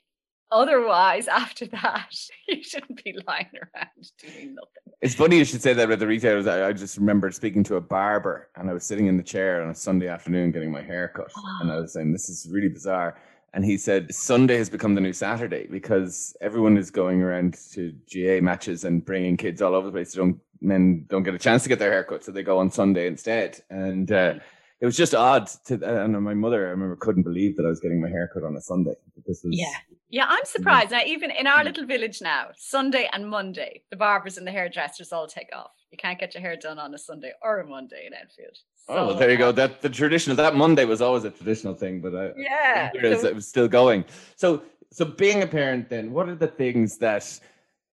[0.51, 2.15] Otherwise, after that,
[2.47, 4.93] you shouldn't be lying around doing nothing.
[5.01, 6.47] It's funny you should say that about the retailers.
[6.47, 9.69] I, just remember speaking to a barber and I was sitting in the chair on
[9.69, 11.31] a Sunday afternoon getting my hair cut.
[11.38, 11.57] Oh.
[11.62, 13.17] And I was saying, this is really bizarre.
[13.53, 17.93] And he said, Sunday has become the new Saturday because everyone is going around to
[18.13, 20.13] GAA matches and bringing kids all over the place.
[20.13, 22.69] Don't, men don't get a chance to get their hair cut, so they go on
[22.69, 23.62] Sunday instead.
[23.69, 24.35] And uh,
[24.81, 27.79] it was just odd to, and my mother, I remember, couldn't believe that I was
[27.79, 28.95] getting my hair cut on a Sunday.
[29.25, 29.73] This was, yeah.
[30.10, 30.91] Yeah, I'm surprised.
[30.91, 31.67] Now, even in our hmm.
[31.67, 35.72] little village now, Sunday and Monday, the barbers and the hairdressers all take off.
[35.91, 38.58] You can't get your hair done on a Sunday or a Monday in Enfield.
[38.88, 39.52] Oh, so, oh, well, there you go.
[39.52, 43.26] That the traditional that Monday was always a traditional thing, but I, yeah, so, it
[43.26, 44.06] uh, was still going.
[44.36, 47.39] So, so being a parent, then, what are the things that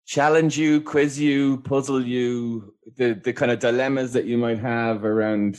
[0.06, 5.04] challenge you, quiz you, puzzle you, the the kind of dilemmas that you might have
[5.04, 5.58] around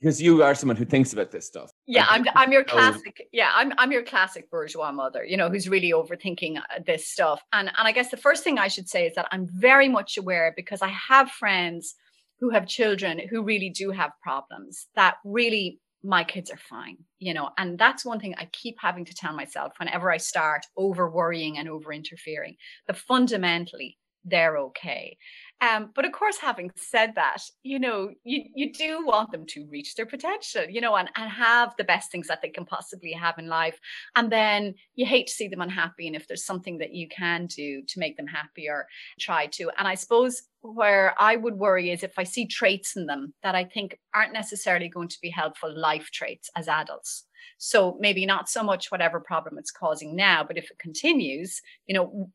[0.00, 1.70] because you are someone who thinks about this stuff.
[1.86, 3.28] Yeah, I'm I'm your classic.
[3.32, 5.24] Yeah, I'm I'm your classic bourgeois mother.
[5.24, 7.40] You know, who's really overthinking uh, this stuff.
[7.52, 10.16] And and I guess the first thing I should say is that I'm very much
[10.16, 11.94] aware because I have friends
[12.40, 17.34] who have children who really do have problems that really my kids are fine, you
[17.34, 21.10] know, and that's one thing I keep having to tell myself whenever I start over
[21.10, 22.56] worrying and over interfering,
[22.86, 25.16] that fundamentally they're okay.
[25.62, 29.66] Um, but of course, having said that, you know, you, you do want them to
[29.70, 33.12] reach their potential, you know, and, and have the best things that they can possibly
[33.12, 33.78] have in life.
[34.16, 36.06] And then you hate to see them unhappy.
[36.06, 38.86] And if there's something that you can do to make them happier,
[39.18, 39.70] try to.
[39.78, 43.54] And I suppose where I would worry is if I see traits in them that
[43.54, 47.24] I think aren't necessarily going to be helpful life traits as adults.
[47.58, 51.94] So maybe not so much whatever problem it's causing now, but if it continues, you
[51.94, 52.30] know,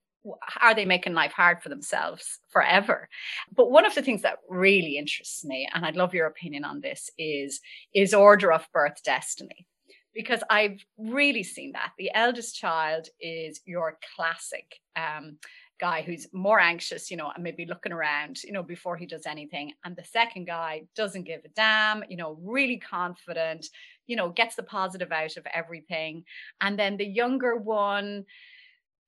[0.62, 3.10] are they making life hard for themselves forever.
[3.56, 6.82] But one of the things that really interests me and i'd love your opinion on
[6.82, 7.60] this is
[7.94, 9.66] is order of birth destiny.
[10.14, 11.92] Because i've really seen that.
[11.98, 15.38] The eldest child is your classic um,
[15.80, 19.26] guy who's more anxious you know and maybe looking around you know before he does
[19.26, 19.72] anything.
[19.84, 23.68] And the second guy doesn't give a damn you know really confident
[24.06, 26.24] you know gets the positive out of everything.
[26.60, 28.26] And then the younger one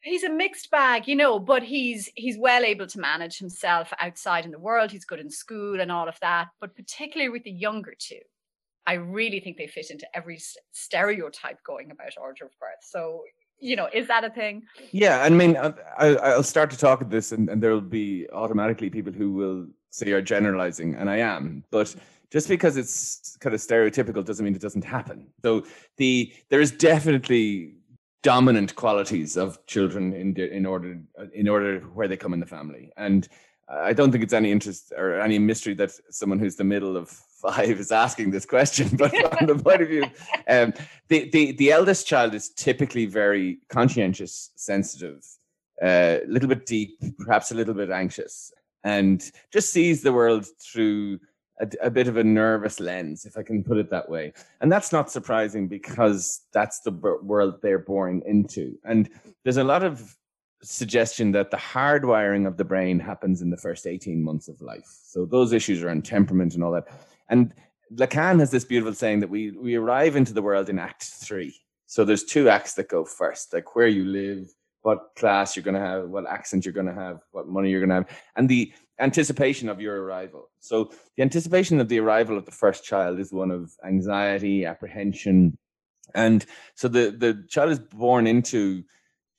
[0.04, 4.46] he's a mixed bag you know but he's he's well able to manage himself outside
[4.46, 4.92] in the world.
[4.92, 8.20] He's good in school and all of that but particularly with the younger two
[8.86, 10.40] i really think they fit into every
[10.72, 12.82] stereotype going about order of birth.
[12.82, 13.24] So
[13.60, 14.64] you know is that a thing?
[14.92, 17.82] Yeah i mean uh, I, will start to talk at this and, and there will
[17.82, 21.96] be automatically people who will say you're generalizing and i am but
[22.34, 25.28] just because it's kind of stereotypical doesn't mean it doesn't happen.
[25.44, 25.66] So
[25.98, 27.76] the there is definitely
[28.24, 31.00] dominant qualities of children in in order
[31.34, 32.92] in order where they come in the family.
[32.98, 33.28] And
[33.70, 37.10] I don't think it's any interest or any mystery that someone who's the middle of
[37.10, 40.06] five is asking this question, but from the point of view,
[40.48, 40.74] um,
[41.10, 45.26] the, the the eldest child is typically very conscientious, sensitive,
[45.82, 48.52] a uh, little bit deep, perhaps a little bit anxious,
[48.84, 51.20] and just sees the world through
[51.60, 54.34] a, a, bit of a nervous lens, if I can put it that way.
[54.62, 58.78] And that's not surprising because that's the world they're born into.
[58.84, 59.10] And
[59.44, 60.16] there's a lot of
[60.64, 64.88] suggestion that the hardwiring of the brain happens in the first 18 months of life.
[65.04, 66.88] So those issues around temperament and all that.
[67.30, 67.54] And
[67.94, 71.54] Lacan has this beautiful saying that we, we arrive into the world in act three.
[71.86, 74.50] So there's two acts that go first, like where you live,
[74.84, 77.80] what class you're going to have, what accent you're going to have, what money you're
[77.80, 80.50] going to have, and the anticipation of your arrival.
[80.60, 85.58] So the anticipation of the arrival of the first child is one of anxiety, apprehension,
[86.14, 88.84] and so the the child is born into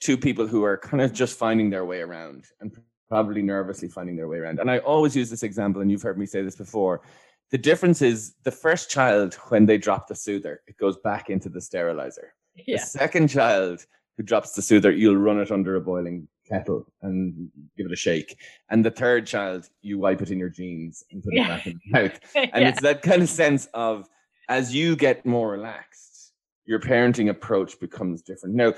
[0.01, 2.77] two people who are kind of just finding their way around and
[3.09, 4.59] probably nervously finding their way around.
[4.59, 7.03] And I always use this example, and you've heard me say this before.
[7.51, 11.49] The difference is the first child, when they drop the soother, it goes back into
[11.49, 12.35] the sterilizer.
[12.57, 12.79] Yeah.
[12.79, 17.51] The second child who drops the soother, you'll run it under a boiling kettle and
[17.77, 18.39] give it a shake.
[18.71, 21.45] And the third child, you wipe it in your jeans and put yeah.
[21.45, 22.21] it back in the mouth.
[22.35, 22.69] And yeah.
[22.69, 24.09] it's that kind of sense of
[24.49, 26.33] as you get more relaxed,
[26.67, 28.55] your parenting approach becomes different.
[28.55, 28.75] Now,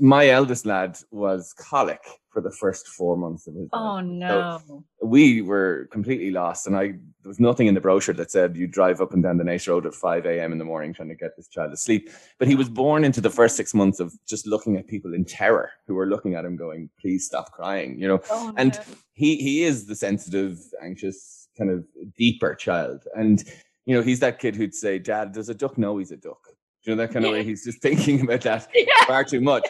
[0.00, 3.86] my eldest lad was colic for the first four months of his oh, life.
[3.86, 4.60] Oh no!
[4.66, 8.56] So we were completely lost, and I there was nothing in the brochure that said
[8.56, 10.52] you drive up and down the Naas Road at five a.m.
[10.52, 12.10] in the morning trying to get this child to sleep.
[12.38, 15.24] But he was born into the first six months of just looking at people in
[15.24, 18.20] terror who were looking at him, going, "Please stop crying," you know.
[18.30, 18.54] Oh, no.
[18.56, 18.78] And
[19.12, 21.84] he he is the sensitive, anxious, kind of
[22.16, 23.44] deeper child, and
[23.86, 26.40] you know he's that kid who'd say, "Dad, does a duck know he's a duck?"
[26.84, 29.04] You know that kind of way he's just thinking about that yeah.
[29.06, 29.66] far too much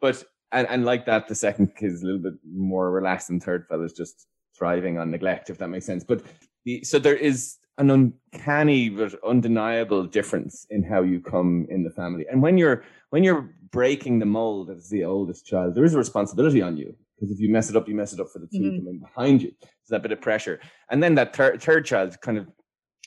[0.00, 3.42] but and, and like that, the second kid is a little bit more relaxed, and
[3.42, 4.26] third fella's just
[4.56, 6.04] thriving on neglect, if that makes sense.
[6.04, 6.22] But
[6.64, 11.90] the, so there is an uncanny but undeniable difference in how you come in the
[11.90, 12.26] family.
[12.30, 15.98] And when you're when you're breaking the mold as the oldest child, there is a
[15.98, 18.46] responsibility on you because if you mess it up, you mess it up for the
[18.46, 18.78] 2 mm-hmm.
[18.78, 19.52] coming behind you.
[19.60, 20.60] There's that bit of pressure.
[20.90, 22.48] And then that third child kind of,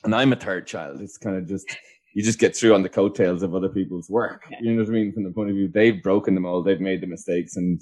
[0.03, 1.01] and I'm a third child.
[1.01, 1.65] It's kind of just
[2.13, 4.43] you just get through on the coattails of other people's work.
[4.61, 5.13] You know what I mean?
[5.13, 7.81] From the point of view, they've broken them all, they've made the mistakes, and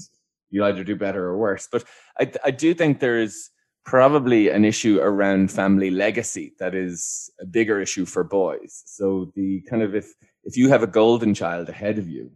[0.49, 1.67] you either do better or worse.
[1.71, 1.83] But
[2.19, 3.49] I, I do think there is
[3.85, 8.83] probably an issue around family legacy that is a bigger issue for boys.
[8.85, 10.13] So the kind of if
[10.43, 12.31] if you have a golden child ahead of you,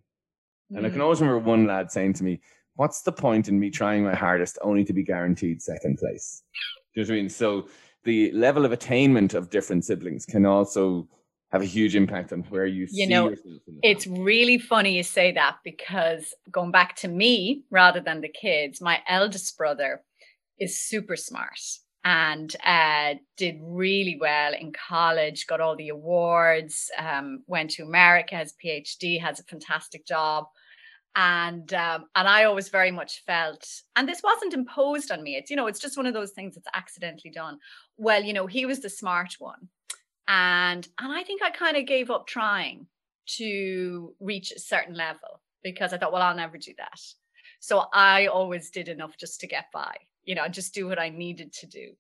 [0.72, 0.78] mm.
[0.78, 1.04] and I can mm.
[1.04, 2.42] always remember one lad saying to me,
[2.76, 6.44] "What's the point in me trying my hardest only to be guaranteed second place?"
[6.94, 7.30] Do you know what I mean?
[7.30, 7.68] So
[8.04, 11.08] the level of attainment of different siblings can also
[11.54, 13.34] have a huge impact on where you, you know
[13.82, 18.82] it's really funny you say that because going back to me rather than the kids
[18.82, 20.02] my eldest brother
[20.60, 21.60] is super smart
[22.04, 28.36] and uh, did really well in college, got all the awards, um, went to America,
[28.36, 30.46] has PhD, has a fantastic job.
[31.16, 35.36] And um, and I always very much felt, and this wasn't imposed on me.
[35.36, 37.60] It's you know, it's just one of those things that's accidentally done.
[37.98, 39.70] Well, you know, he was the smart one,
[40.28, 42.88] and and I think I kind of gave up trying
[43.38, 47.00] to reach a certain level because I thought, well, I'll never do that.
[47.60, 51.10] So I always did enough just to get by you know, just do what I
[51.10, 51.92] needed to do.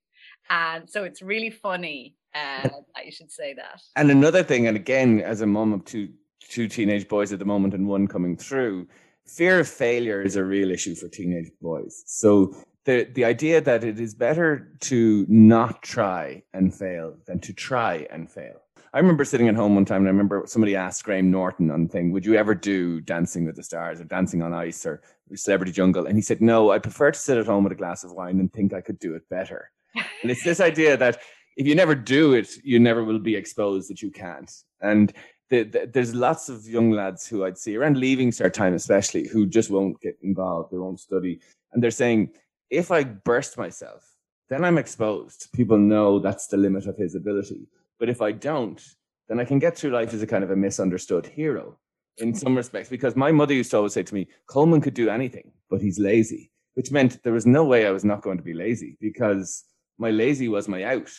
[0.50, 2.64] And so it's really funny uh,
[2.96, 3.82] that you should say that.
[3.96, 6.10] And another thing, and again, as a mom of two
[6.50, 8.88] two teenage boys at the moment and one coming through,
[9.26, 12.04] fear of failure is a real issue for teenage boys.
[12.06, 12.54] So
[12.86, 18.08] the the idea that it is better to not try and fail than to try
[18.12, 18.64] and fail.
[18.96, 21.88] I remember sitting at home one time and I remember somebody asked Graham Norton on
[21.88, 25.02] thing, would you ever do Dancing with the Stars or Dancing on Ice or
[25.34, 26.06] Celebrity Jungle?
[26.06, 28.40] And he said, no, I prefer to sit at home with a glass of wine
[28.40, 29.72] and think I could do it better.
[29.96, 31.20] and it's this idea that
[31.58, 34.52] if you never do it, you never will be exposed that you can't.
[34.82, 35.12] And
[35.50, 39.28] the, the, there's lots of young lads who I'd see around leaving cert time, especially,
[39.28, 41.40] who just won't get involved, they won't study.
[41.74, 42.30] And they're saying,
[42.74, 44.18] if I burst myself,
[44.50, 45.48] then I'm exposed.
[45.54, 47.68] People know that's the limit of his ability.
[48.00, 48.82] But if I don't,
[49.30, 51.78] then I can get through life as a kind of a misunderstood hero
[52.18, 52.90] in some respects.
[52.90, 56.00] Because my mother used to always say to me, Colman could do anything, but he's
[56.00, 59.64] lazy, which meant there was no way I was not going to be lazy because
[59.98, 61.12] my lazy was my out.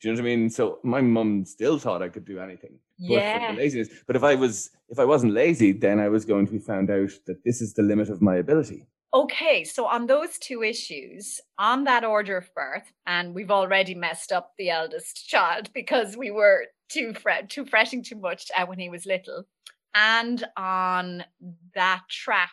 [0.00, 0.48] Do you know what I mean?
[0.48, 2.78] So my mum still thought I could do anything.
[2.98, 3.54] Yeah.
[3.56, 3.88] laziness.
[4.06, 6.90] But if I was if I wasn't lazy, then I was going to be found
[6.90, 8.86] out that this is the limit of my ability.
[9.12, 14.30] Okay, so on those two issues, on that order of birth, and we've already messed
[14.30, 18.78] up the eldest child because we were too fret, too fretting too much uh, when
[18.78, 19.44] he was little,
[19.94, 21.24] and on
[21.74, 22.50] that trap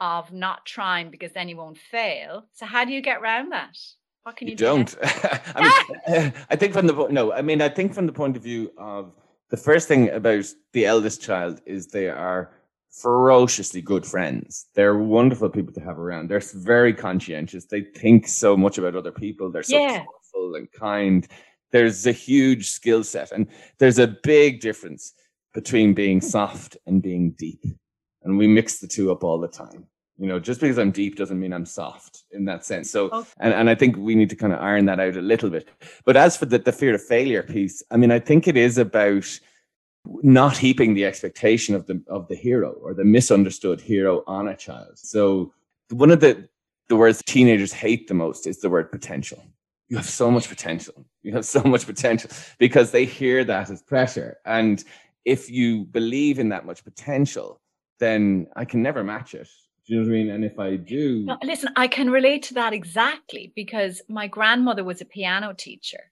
[0.00, 2.46] of not trying because then you won't fail.
[2.52, 3.76] So how do you get around that?
[4.22, 4.64] What can you, you do?
[4.64, 4.96] Don't.
[5.02, 8.42] I mean, I think from the no, I mean, I think from the point of
[8.42, 9.12] view of
[9.48, 12.50] the first thing about the eldest child is they are
[12.90, 14.66] ferociously good friends.
[14.74, 16.28] They're wonderful people to have around.
[16.28, 17.64] They're very conscientious.
[17.66, 19.50] They think so much about other people.
[19.50, 20.04] They're so yeah.
[20.04, 21.26] thoughtful and kind.
[21.70, 23.46] There's a huge skill set, and
[23.78, 25.14] there's a big difference
[25.54, 26.26] between being hmm.
[26.26, 27.64] soft and being deep.
[28.22, 29.86] And we mix the two up all the time.
[30.18, 32.90] You know, just because I'm deep doesn't mean I'm soft in that sense.
[32.90, 33.30] So, okay.
[33.40, 35.66] and, and I think we need to kind of iron that out a little bit.
[36.04, 38.76] But as for the, the fear of failure piece, I mean, I think it is
[38.76, 39.40] about
[40.06, 44.56] not heaping the expectation of the of the hero or the misunderstood hero on a
[44.56, 44.98] child.
[44.98, 45.52] So
[45.90, 46.48] one of the
[46.88, 49.42] the words teenagers hate the most is the word potential.
[49.88, 51.04] You have so much potential.
[51.22, 54.38] You have so much potential because they hear that as pressure.
[54.44, 54.82] And
[55.24, 57.60] if you believe in that much potential,
[57.98, 59.48] then I can never match it.
[59.86, 60.30] Do you know what I mean?
[60.30, 61.24] And if I do.
[61.24, 66.10] No, listen, I can relate to that exactly because my grandmother was a piano teacher.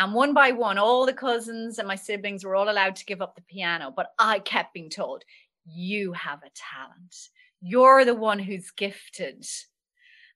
[0.00, 3.20] And one by one, all the cousins and my siblings were all allowed to give
[3.20, 3.92] up the piano.
[3.94, 5.24] But I kept being told,
[5.66, 7.14] you have a talent.
[7.60, 9.44] You're the one who's gifted.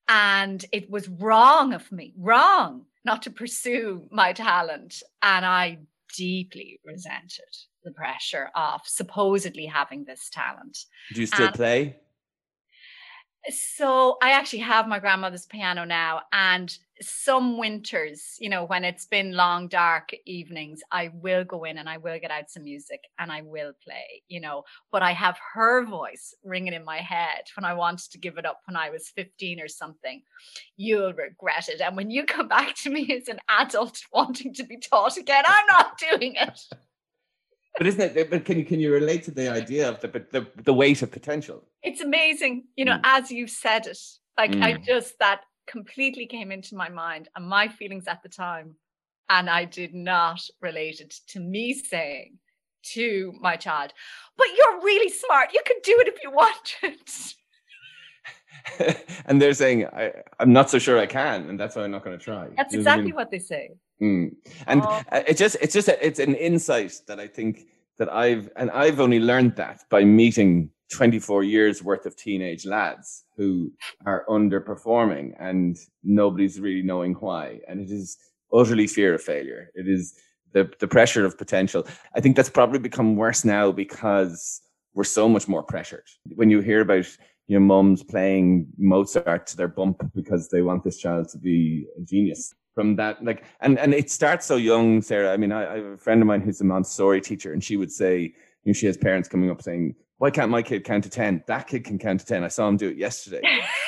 [0.07, 5.03] And it was wrong of me, wrong not to pursue my talent.
[5.22, 5.79] And I
[6.14, 7.40] deeply resented
[7.85, 10.77] the pressure of supposedly having this talent.
[11.14, 11.96] Do you still and play?
[13.48, 19.07] So I actually have my grandmother's piano now, and some winters, you know, when it's
[19.07, 23.00] been long, dark evenings, I will go in and I will get out some music
[23.18, 24.64] and I will play, you know.
[24.92, 28.46] But I have her voice ringing in my head when I wanted to give it
[28.46, 30.22] up when I was 15 or something.
[30.76, 31.80] You'll regret it.
[31.80, 35.44] And when you come back to me as an adult wanting to be taught again,
[35.46, 36.61] I'm not doing it.
[37.76, 38.30] but isn't it?
[38.30, 41.11] But can you can you relate to the idea of the the, the weight of
[41.11, 41.64] potential?
[41.83, 43.00] It's amazing, you know, mm.
[43.04, 43.98] as you said it.
[44.38, 44.62] Like mm.
[44.62, 48.77] I just that completely came into my mind and my feelings at the time,
[49.29, 52.38] and I did not relate it to me saying
[52.94, 53.92] to my child,
[54.37, 55.53] "But you're really smart.
[55.53, 57.00] You can do it if you wanted."
[59.27, 62.05] and they're saying, I, am not so sure I can, and that's why I'm not
[62.05, 63.70] going to try." That's exactly what they say.
[64.00, 64.35] Mm.
[64.66, 65.03] And oh.
[65.12, 67.66] it just it's just a, it's an insight that I think
[67.98, 73.24] that I've and I've only learned that by meeting 24 years worth of teenage lads
[73.36, 73.72] who
[74.06, 77.60] are underperforming and nobody's really knowing why.
[77.68, 78.16] And it is
[78.52, 79.70] utterly fear of failure.
[79.74, 80.14] It is
[80.52, 81.86] the the pressure of potential.
[82.14, 84.62] I think that's probably become worse now because
[84.94, 86.06] we're so much more pressured.
[86.35, 87.06] When you hear about
[87.46, 92.00] your mums playing mozart to their bump because they want this child to be a
[92.02, 92.54] genius.
[92.74, 95.32] From that like and and it starts so young sarah.
[95.32, 97.76] I mean I, I, have a friend of mine who's a montessori teacher and she
[97.76, 98.32] would say you
[98.66, 101.67] know she has parents coming up saying why can't my kid count to 10 that
[101.67, 103.40] kid can count to 10 i saw him do it yesterday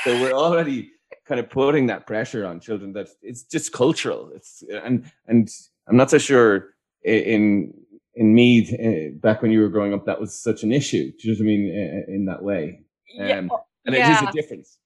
[0.04, 0.90] so we're already
[1.26, 4.30] kind of putting that pressure on children that it's just cultural.
[4.34, 5.48] It's and and
[5.88, 6.74] I'm not so sure
[7.04, 7.74] in
[8.14, 11.12] in Meath uh, back when you were growing up that was such an issue.
[11.18, 11.68] Do you know what I mean?
[11.68, 12.80] In, in that way,
[13.20, 13.38] um, yeah.
[13.38, 13.50] and
[13.88, 14.10] yeah.
[14.10, 14.78] it is a difference.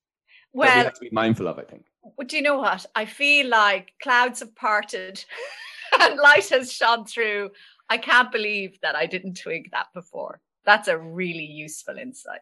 [0.52, 1.58] Well, we have to be mindful of.
[1.58, 1.84] I think.
[2.26, 2.86] Do you know what?
[2.94, 5.24] I feel like clouds have parted
[6.00, 7.50] and light has shone through.
[7.88, 10.40] I can't believe that I didn't twig that before.
[10.64, 12.40] That's a really useful insight.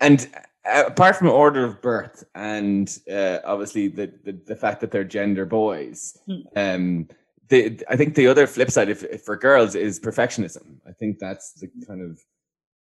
[0.00, 0.28] And
[0.64, 5.04] uh, apart from order of birth and uh, obviously the, the, the fact that they're
[5.04, 6.40] gender boys, hmm.
[6.56, 7.08] um,
[7.48, 10.76] the, I think the other flip side if, if for girls is perfectionism.
[10.86, 12.20] I think that's the kind of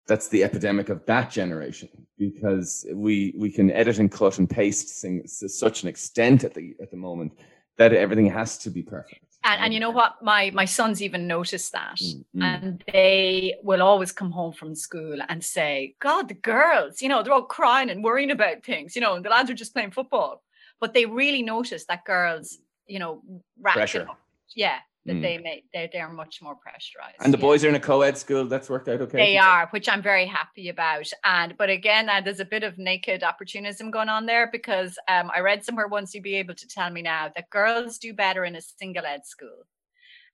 [0.06, 1.88] that's the epidemic of that generation
[2.18, 6.54] because we we can edit and cut and paste things to such an extent at
[6.54, 7.32] the at the moment
[7.76, 9.33] that everything has to be perfect.
[9.44, 10.22] And, and you know what?
[10.22, 12.42] My my sons even noticed that, mm-hmm.
[12.42, 17.22] and they will always come home from school and say, "God, the girls, you know,
[17.22, 19.90] they're all crying and worrying about things, you know, and the lads are just playing
[19.90, 20.42] football."
[20.80, 23.22] But they really notice that girls, you know,
[23.62, 24.08] pressure.
[24.56, 25.22] Yeah, that mm.
[25.22, 27.16] they may they they're much more pressurized.
[27.20, 28.46] And the boys are in a co-ed school.
[28.46, 29.18] That's worked out okay.
[29.18, 31.06] They are, which I'm very happy about.
[31.24, 35.30] And but again, uh, there's a bit of naked opportunism going on there because um,
[35.34, 38.44] I read somewhere once you'd be able to tell me now that girls do better
[38.44, 39.66] in a single ed school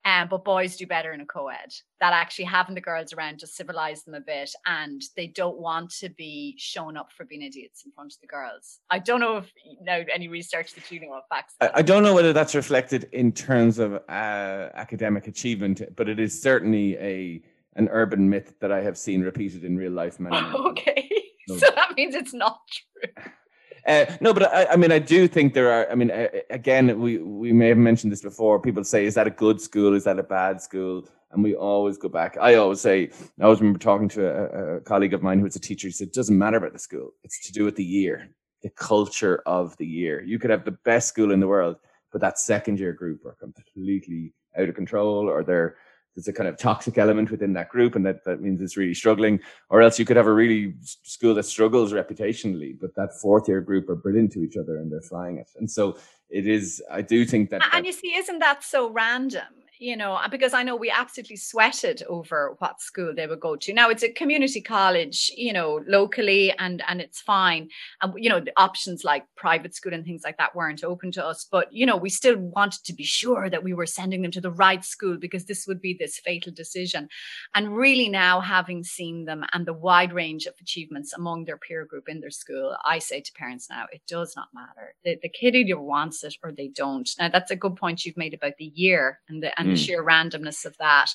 [0.05, 1.73] um, but boys do better in a co-ed.
[2.01, 5.91] That actually having the girls around just civilize them a bit, and they don't want
[5.99, 8.81] to be shown up for being idiots in front of the girls.
[8.89, 11.55] I don't know if you know any research that you know of facts.
[11.61, 16.19] I, I don't know whether that's reflected in terms of uh, academic achievement, but it
[16.19, 17.43] is certainly a
[17.77, 20.19] an urban myth that I have seen repeated in real life.
[20.19, 21.11] Many, many okay,
[21.47, 23.25] so that means it's not true.
[23.87, 25.91] Uh, no, but I, I, mean, I do think there are.
[25.91, 28.61] I mean, uh, again, we we may have mentioned this before.
[28.61, 29.95] People say, "Is that a good school?
[29.95, 32.37] Is that a bad school?" And we always go back.
[32.41, 33.09] I always say,
[33.41, 35.89] I always remember talking to a, a colleague of mine who was a teacher.
[35.89, 37.13] He said, "It doesn't matter about the school.
[37.25, 38.29] It's to do with the year,
[38.63, 40.23] the culture of the year.
[40.23, 41.77] You could have the best school in the world,
[42.13, 45.77] but that second year group are completely out of control, or they're
[46.21, 48.95] there's a kind of toxic element within that group and that, that means it's really
[48.95, 49.41] struggling.
[49.71, 53.61] Or else you could have a really school that struggles reputationally but that fourth year
[53.61, 55.51] group are brilliant to each other and they're flying it.
[55.57, 55.97] And so
[56.31, 59.43] it is i do think that and you see isn't that so random
[59.81, 63.57] you know, uh, because I know we absolutely sweated over what school they would go
[63.57, 63.73] to.
[63.73, 67.71] Now it's a community college, you know, locally, and and it's fine.
[68.03, 71.25] And you know, the options like private school and things like that weren't open to
[71.25, 71.47] us.
[71.51, 74.41] But you know, we still wanted to be sure that we were sending them to
[74.41, 77.09] the right school because this would be this fatal decision.
[77.55, 81.87] And really, now having seen them and the wide range of achievements among their peer
[81.87, 84.95] group in their school, I say to parents now, it does not matter.
[85.05, 87.09] The, the kid either wants it or they don't.
[87.19, 89.87] Now that's a good point you've made about the year and the and the mm.
[89.87, 91.11] sheer randomness of that.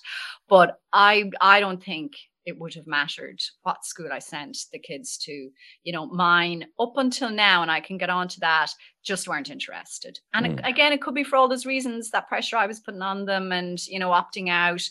[0.47, 2.13] But I I don't think
[2.45, 5.49] it would have mattered what school I sent the kids to.
[5.83, 8.71] You know, mine up until now, and I can get on to that,
[9.03, 10.19] just weren't interested.
[10.33, 10.67] And mm.
[10.69, 13.51] again, it could be for all those reasons that pressure I was putting on them
[13.51, 14.81] and, you know, opting out.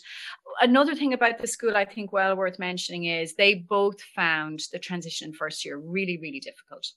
[0.61, 4.79] Another thing about the school I think well worth mentioning is they both found the
[4.79, 6.91] transition in first year really, really difficult.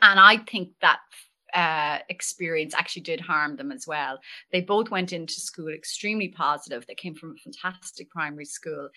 [0.00, 0.98] And I think that
[1.56, 4.18] uh, experience actually did harm them as well.
[4.52, 6.86] They both went into school extremely positive.
[6.86, 8.90] They came from a fantastic primary school.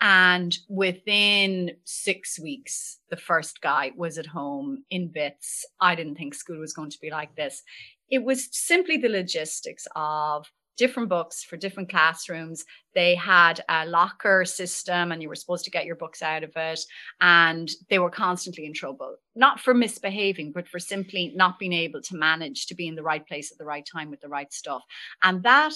[0.00, 5.66] And within six weeks, the first guy was at home in bits.
[5.80, 7.64] I didn't think school was going to be like this.
[8.08, 10.46] It was simply the logistics of
[10.76, 12.64] different books for different classrooms.
[12.94, 16.52] They had a locker system and you were supposed to get your books out of
[16.56, 16.80] it.
[17.20, 22.02] And they were constantly in trouble, not for misbehaving, but for simply not being able
[22.02, 24.52] to manage to be in the right place at the right time with the right
[24.52, 24.82] stuff.
[25.22, 25.74] And that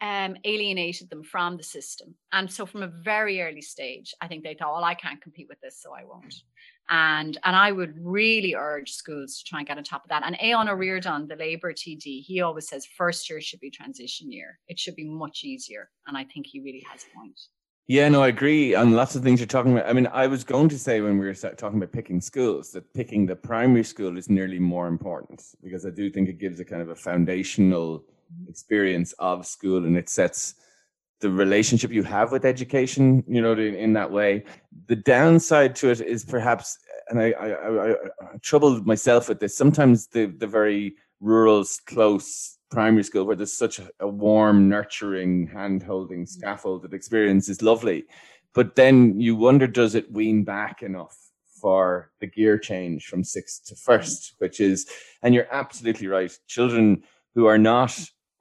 [0.00, 2.14] um, alienated them from the system.
[2.32, 5.48] And so from a very early stage, I think they thought, well, I can't compete
[5.48, 6.34] with this, so I won't
[6.90, 10.24] and and I would really urge schools to try and get on top of that.
[10.24, 14.30] And Aodhán Ó Ríordáin, the Labour TD, he always says first year should be transition
[14.30, 14.58] year.
[14.68, 17.40] It should be much easier, and I think he really has a point.
[17.86, 19.88] Yeah, no, I agree on lots of things you're talking about.
[19.88, 22.92] I mean, I was going to say when we were talking about picking schools that
[22.94, 26.64] picking the primary school is nearly more important because I do think it gives a
[26.64, 28.04] kind of a foundational
[28.48, 30.54] experience of school and it sets
[31.20, 34.44] the relationship you have with education, you know, in, in that way.
[34.86, 37.96] The downside to it is perhaps, and I, I, I, I
[38.40, 39.56] troubled myself with this.
[39.56, 46.24] Sometimes the the very rural, close primary school where there's such a, warm, nurturing, hand-holding,
[46.24, 46.28] mm.
[46.28, 48.04] scaffolded experience is lovely,
[48.54, 51.16] but then you wonder, does it wean back enough?
[51.60, 54.40] For the gear change from sixth to first, mm.
[54.40, 54.86] which is,
[55.22, 56.32] and you're absolutely right.
[56.46, 57.02] Children
[57.34, 57.92] who are not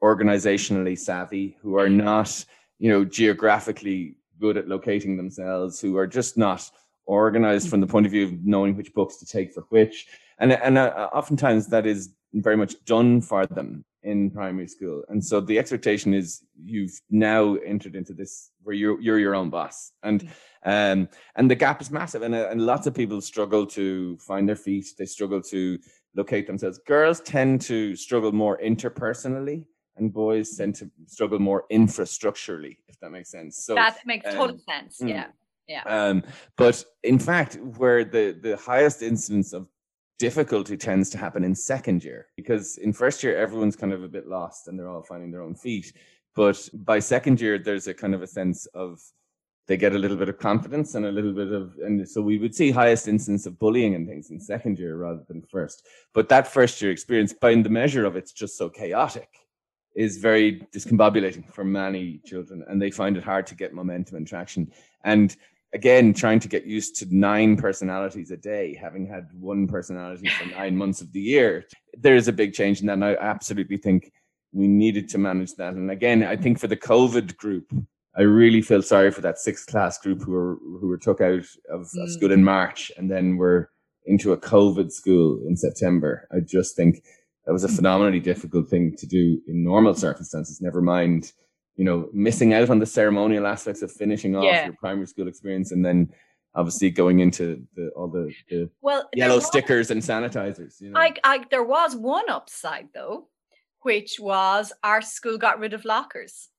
[0.02, 2.02] organizationally savvy, who are mm.
[2.02, 2.46] not
[2.80, 6.70] you know, geographically good at locating themselves, who are just not
[7.06, 10.08] organized from the point of view of knowing which books to take for which.
[10.40, 15.04] And, and uh, oftentimes that is very much done for them in primary school.
[15.10, 19.50] And so the expectation is you've now entered into this where you're, you're your own
[19.50, 19.92] boss.
[20.04, 20.24] And,
[20.66, 20.94] mm.
[20.94, 22.22] um, and the gap is massive.
[22.22, 24.86] And, uh, and lots of people struggle to find their feet.
[24.98, 25.80] They struggle to
[26.16, 26.80] locate themselves.
[26.88, 29.66] Girls tend to struggle more interpersonally
[30.00, 33.66] and boys tend to struggle more infrastructurally, if that makes sense.
[33.66, 35.00] So that makes um, total sense.
[35.02, 35.10] Mm.
[35.10, 35.28] Yeah.
[35.68, 35.84] Yeah.
[35.84, 36.24] Um,
[36.58, 39.68] but in fact, where the, the highest incidence of
[40.20, 44.08] difficulty tends to happen in second year because in first year everyone's kind of a
[44.08, 45.93] bit lost and they're all finding their own feet
[46.36, 49.00] but by second year there's a kind of a sense of
[49.68, 52.38] they get a little bit of confidence and a little bit of and so we
[52.38, 56.28] would see highest instance of bullying and things in second year rather than first but
[56.28, 59.30] that first year experience by the measure of it's just so chaotic
[59.96, 64.28] is very discombobulating for many children and they find it hard to get momentum and
[64.28, 64.72] traction.
[65.04, 65.36] And
[65.74, 70.46] again trying to get used to nine personalities a day having had one personality for
[70.58, 71.66] nine months of the year
[71.98, 74.12] there is a big change in that and i absolutely think
[74.52, 75.74] we needed to manage that.
[75.74, 77.72] And again i think for the covid group
[78.18, 81.46] i really feel sorry for that sixth class group who were who were took out
[81.70, 82.04] of, mm.
[82.04, 83.70] of school in march and then were
[84.06, 86.28] into a covid school in september.
[86.32, 87.04] I just think
[87.50, 87.78] that was a mm-hmm.
[87.78, 91.34] phenomenally difficult thing to do in normal circumstances never mind
[91.80, 94.66] you know, missing out on the ceremonial aspects of finishing off yeah.
[94.66, 96.10] your primary school experience and then
[96.54, 100.82] obviously going into the, all the, the well, yellow was, stickers and sanitizers.
[100.82, 101.00] You know?
[101.00, 103.30] I, I, there was one upside though,
[103.84, 106.50] which was our school got rid of lockers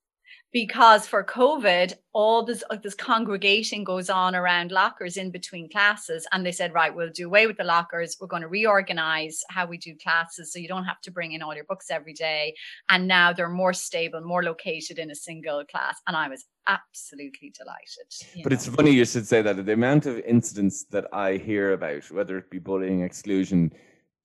[0.51, 6.45] because for COVID, all this this congregation goes on around lockers in between classes, and
[6.45, 8.17] they said, right, we'll do away with the lockers.
[8.19, 11.41] We're going to reorganize how we do classes, so you don't have to bring in
[11.41, 12.53] all your books every day.
[12.89, 17.53] And now they're more stable, more located in a single class, and I was absolutely
[17.57, 18.43] delighted.
[18.43, 18.55] But know.
[18.55, 22.37] it's funny you should say that the amount of incidents that I hear about, whether
[22.37, 23.71] it be bullying, exclusion,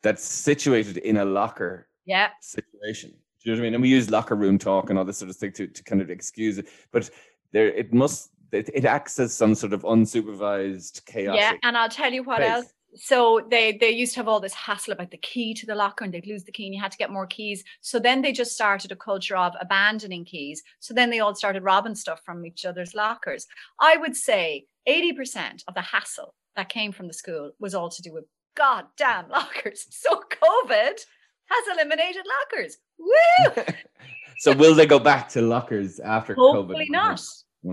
[0.03, 2.31] that's situated in a locker yeah.
[2.41, 3.15] situation
[3.47, 3.75] you know what I mean?
[3.75, 6.03] And we use locker room talk and all this sort of thing to, to kind
[6.03, 6.67] of excuse it.
[6.91, 7.09] But
[7.53, 11.37] there, it must, it, it acts as some sort of unsupervised chaos.
[11.37, 12.51] Yeah, and I'll tell you what space.
[12.51, 12.73] else.
[12.97, 16.03] So they they used to have all this hassle about the key to the locker
[16.03, 17.63] and they'd lose the key and you had to get more keys.
[17.83, 20.63] So then they just started a culture of abandoning keys.
[20.81, 23.47] So then they all started robbing stuff from each other's lockers.
[23.79, 28.03] I would say 80% of the hassle that came from the school was all to
[28.03, 28.25] do with
[28.57, 29.87] goddamn lockers.
[29.91, 30.99] So COVID
[31.47, 32.79] has eliminated lockers.
[32.99, 33.65] Woo!
[34.39, 36.93] so will they go back to lockers after Hopefully COVID?
[36.93, 37.21] not.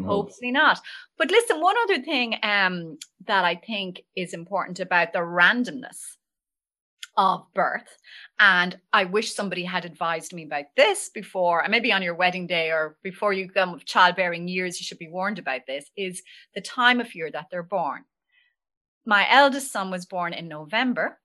[0.02, 0.80] Hopefully not.
[1.18, 2.98] But listen, one other thing um,
[3.28, 6.18] that I think is important about the randomness
[7.16, 8.00] of birth,
[8.40, 12.48] and I wish somebody had advised me about this before, and maybe on your wedding
[12.48, 16.24] day or before you come of childbearing years, you should be warned about this, is
[16.56, 18.06] the time of year that they're born.
[19.06, 21.20] My eldest son was born in November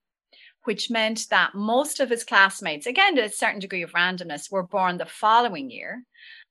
[0.68, 4.62] which meant that most of his classmates, again, to a certain degree of randomness, were
[4.62, 6.02] born the following year.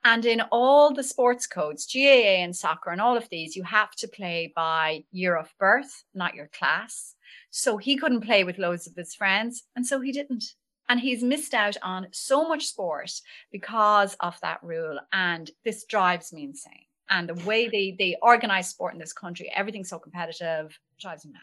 [0.03, 3.91] And in all the sports codes, GAA and soccer and all of these, you have
[3.97, 7.13] to play by year of birth, not your class.
[7.51, 10.45] So he couldn't play with loads of his friends, and so he didn't.
[10.89, 13.11] And he's missed out on so much sport
[13.51, 14.99] because of that rule.
[15.13, 16.87] And this drives me insane.
[17.11, 21.33] And the way they, they organize sport in this country, everything's so competitive, drives me
[21.33, 21.41] mad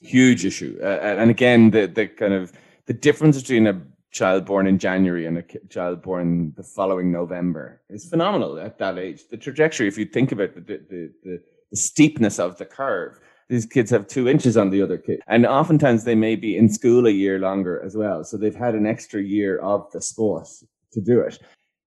[0.00, 0.78] huge issue.
[0.82, 2.52] Uh, and again, the the kind of
[2.86, 3.80] the difference between a
[4.10, 8.98] child born in January and a child born the following November is phenomenal at that
[8.98, 9.22] age.
[9.28, 13.18] The trajectory, if you think about the the, the, the steepness of the curve,
[13.48, 15.20] these kids have two inches on the other kid.
[15.26, 18.24] And oftentimes they may be in school a year longer as well.
[18.24, 20.48] So they've had an extra year of the sport
[20.92, 21.38] to do it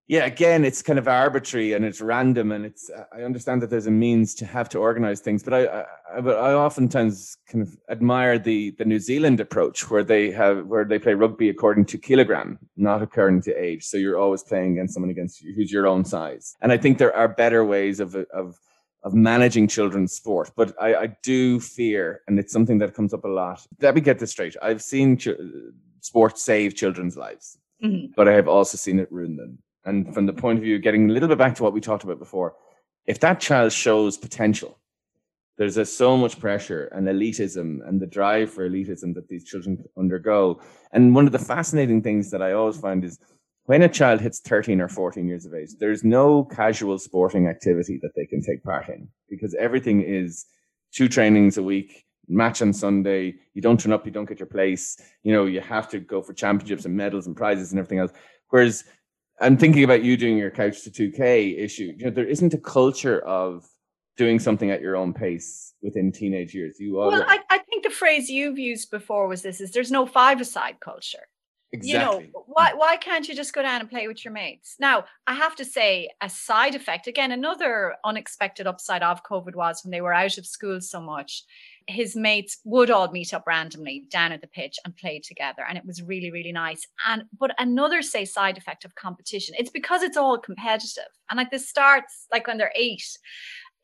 [0.07, 3.87] yeah again it's kind of arbitrary and it's random and it's i understand that there's
[3.87, 5.85] a means to have to organize things but i
[6.15, 10.85] i, I oftentimes kind of admire the the new zealand approach where they have where
[10.85, 13.83] they play rugby according to kilogram not according to age.
[13.83, 16.55] So you're always playing against someone against you who's your own size.
[16.61, 18.59] And i think there are better ways of of
[19.03, 23.25] of managing children's sport but i i do fear and it's something that comes up
[23.25, 23.65] a lot.
[23.81, 24.55] Let me get this straight.
[24.61, 25.29] I've seen ch-
[26.01, 28.07] sport save children's lives mm-hmm.
[28.15, 31.09] but i have also seen it ruin them and from the point of view, getting
[31.09, 32.55] a little bit back to what we talked about before,
[33.05, 34.77] if that child shows potential,
[35.57, 39.83] there's a, so much pressure and elitism and the drive for elitism that these children
[39.97, 40.61] undergo.
[40.91, 43.17] And one of the fascinating things that I always find is
[43.63, 47.97] when a child hits 13 or 14 years of age, there's no casual sporting activity
[48.01, 50.45] that they can take part in because everything is
[50.93, 53.35] two trainings a week, match on Sunday.
[53.53, 54.97] You don't turn up, you don't get your place.
[55.23, 58.11] You know, you have to go for championships and medals and prizes and everything else.
[58.49, 58.83] Whereas
[59.39, 61.93] I'm thinking about you doing your couch to 2K issue.
[61.97, 63.67] You know, there isn't a culture of
[64.17, 66.79] doing something at your own pace within teenage years.
[66.79, 70.05] You well, I, I think the phrase you've used before was this: is there's no
[70.05, 71.27] five-a-side culture.
[71.71, 72.25] Exactly.
[72.25, 74.77] You know, why why can't you just go down and play with your mates?
[74.79, 79.83] Now, I have to say, a side effect, again, another unexpected upside of COVID was
[79.83, 81.43] when they were out of school so much,
[81.87, 85.63] his mates would all meet up randomly down at the pitch and play together.
[85.67, 86.85] And it was really, really nice.
[87.07, 91.11] And but another say side effect of competition, it's because it's all competitive.
[91.29, 93.17] And like this starts like when they're eight,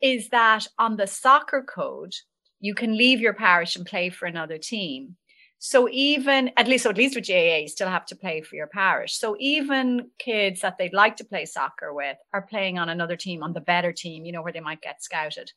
[0.02, 2.12] is that on the soccer code,
[2.60, 5.16] you can leave your parish and play for another team
[5.66, 8.54] so even at least, so at least with GAA, you still have to play for
[8.54, 9.18] your parish.
[9.18, 13.42] So even kids that they'd like to play soccer with are playing on another team,
[13.42, 15.52] on the better team, you know, where they might get scouted.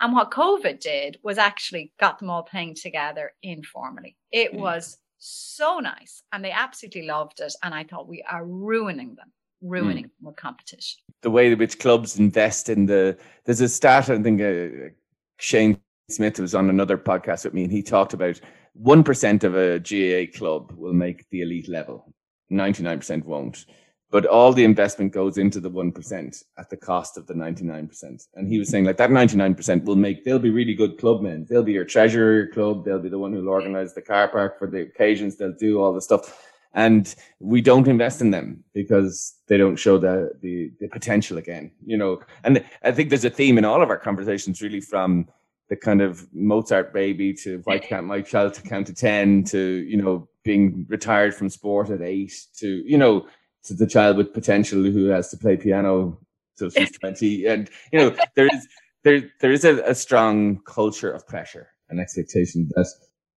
[0.00, 4.16] And what COVID did was actually got them all playing together informally.
[4.30, 4.60] It mm.
[4.60, 7.54] was so nice and they absolutely loved it.
[7.62, 10.10] And I thought we are ruining them, ruining mm.
[10.20, 11.00] with competition.
[11.22, 14.90] The way in which clubs invest in the, there's a stat, I think uh,
[15.38, 18.40] Shane Smith was on another podcast with me and he talked about
[18.80, 22.14] 1% of a GAA club will make the elite level,
[22.52, 23.66] 99% won't.
[24.10, 28.26] But all the investment goes into the 1% at the cost of the 99%.
[28.34, 31.46] And he was saying, like, that 99% will make, they'll be really good clubmen.
[31.48, 32.84] They'll be your treasurer, your club.
[32.84, 35.36] They'll be the one who'll organize the car park for the occasions.
[35.36, 36.42] They'll do all the stuff.
[36.72, 41.72] And we don't invest in them because they don't show the, the, the potential again,
[41.84, 42.20] you know.
[42.44, 45.28] And I think there's a theme in all of our conversations, really, from
[45.68, 49.58] the kind of Mozart baby to why can't my child to count to 10 to,
[49.58, 53.26] you know, being retired from sport at eight to, you know,
[53.64, 56.18] to the child with potential who has to play piano
[56.58, 57.46] till she's 20.
[57.46, 58.68] And, you know, there is,
[59.04, 62.86] there, there is a, a strong culture of pressure and expectation that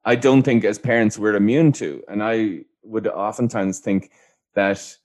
[0.06, 2.04] I don't think as parents we're immune to.
[2.08, 4.12] And I would oftentimes think
[4.56, 4.98] that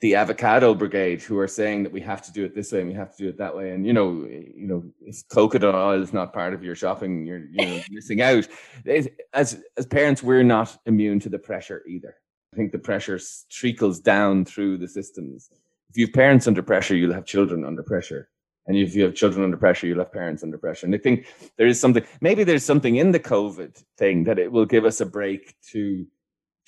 [0.00, 2.88] the avocado brigade who are saying that we have to do it this way and
[2.88, 3.70] we have to do it that way.
[3.70, 7.46] And you know, you know, if coconut oil is not part of your shopping, you're
[7.50, 8.46] you know missing out.
[8.84, 9.56] As as
[9.88, 12.14] parents, we're not immune to the pressure either.
[12.56, 15.50] I think the pressure trickles down through the systems.
[15.90, 18.30] If you have parents under pressure, you'll have children under pressure.
[18.66, 20.86] And if you have children under pressure, you'll have parents under pressure.
[20.86, 21.26] And I think
[21.56, 25.00] there is something, maybe there's something in the COVID thing that it will give us
[25.00, 26.06] a break to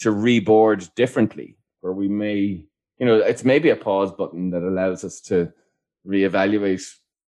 [0.01, 2.69] to reboard differently, where we may
[2.99, 5.53] you know, it's maybe a pause button that allows us to
[6.07, 6.85] reevaluate.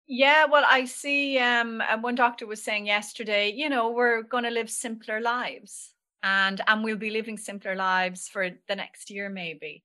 [0.07, 1.39] Yeah, well, I see.
[1.39, 5.92] Um, and one doctor was saying yesterday, you know, we're going to live simpler lives,
[6.23, 9.83] and and we'll be living simpler lives for the next year, maybe.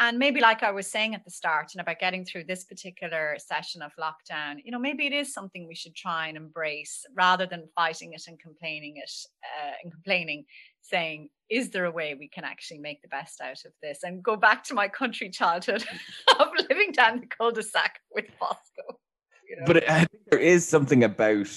[0.00, 3.36] And maybe, like I was saying at the start, and about getting through this particular
[3.38, 7.46] session of lockdown, you know, maybe it is something we should try and embrace rather
[7.46, 9.10] than fighting it and complaining it
[9.42, 10.44] uh, and complaining
[10.82, 14.22] saying, is there a way we can actually make the best out of this and
[14.22, 15.84] go back to my country childhood
[16.38, 19.00] of living down the cul-de-sac with Bosco?
[19.48, 19.66] You know?
[19.66, 21.48] But I think there is something about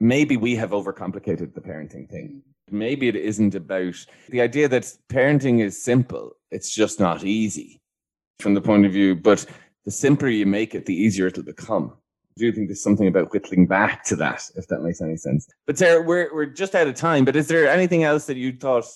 [0.00, 2.42] maybe we have overcomplicated the parenting thing.
[2.70, 3.94] Maybe it isn't about
[4.28, 6.32] the idea that parenting is simple.
[6.50, 7.80] It's just not easy
[8.38, 9.44] from the point of view, but
[9.84, 11.94] the simpler you make it, the easier it'll become
[12.40, 15.46] do you think there's something about whittling back to that, if that makes any sense.
[15.66, 17.24] But Sarah, we're we're just out of time.
[17.24, 18.86] But is there anything else that you thought?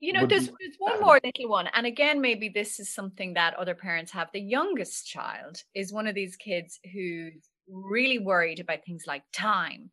[0.00, 3.54] You know, there's there's one more little one, and again, maybe this is something that
[3.54, 4.28] other parents have.
[4.32, 9.90] The youngest child is one of these kids who's really worried about things like time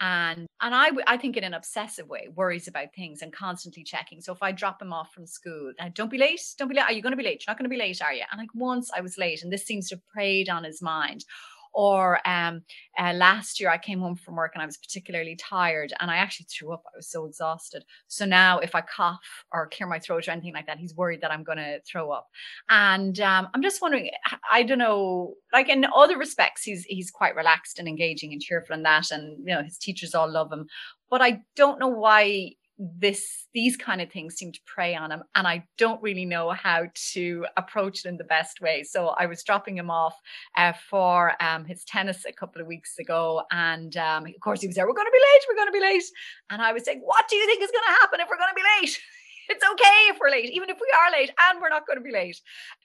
[0.00, 4.20] and and I I think in an obsessive way worries about things and constantly checking.
[4.20, 6.84] So if I drop him off from school, uh, don't be late, don't be late.
[6.84, 7.44] Are you going to be late?
[7.46, 8.24] You're not going to be late, are you?
[8.30, 11.24] And like once I was late, and this seems to have preyed on his mind.
[11.72, 12.62] Or um,
[12.98, 16.16] uh, last year, I came home from work and I was particularly tired and I
[16.16, 16.82] actually threw up.
[16.86, 17.84] I was so exhausted.
[18.08, 21.20] So now, if I cough or clear my throat or anything like that, he's worried
[21.20, 22.28] that I'm going to throw up.
[22.68, 24.10] And um, I'm just wondering,
[24.50, 28.74] I don't know, like in other respects, he's he's quite relaxed and engaging and cheerful
[28.74, 30.66] and that, and you know his teachers all love him.
[31.08, 35.22] But I don't know why this these kind of things seem to prey on him
[35.34, 39.26] and i don't really know how to approach it in the best way so i
[39.26, 40.16] was dropping him off
[40.56, 44.66] uh, for um, his tennis a couple of weeks ago and um, of course he
[44.66, 46.04] was there we're going to be late we're going to be late
[46.48, 48.50] and i was saying what do you think is going to happen if we're going
[48.50, 48.98] to be late
[49.50, 52.04] it's okay if we're late even if we are late and we're not going to
[52.04, 52.40] be late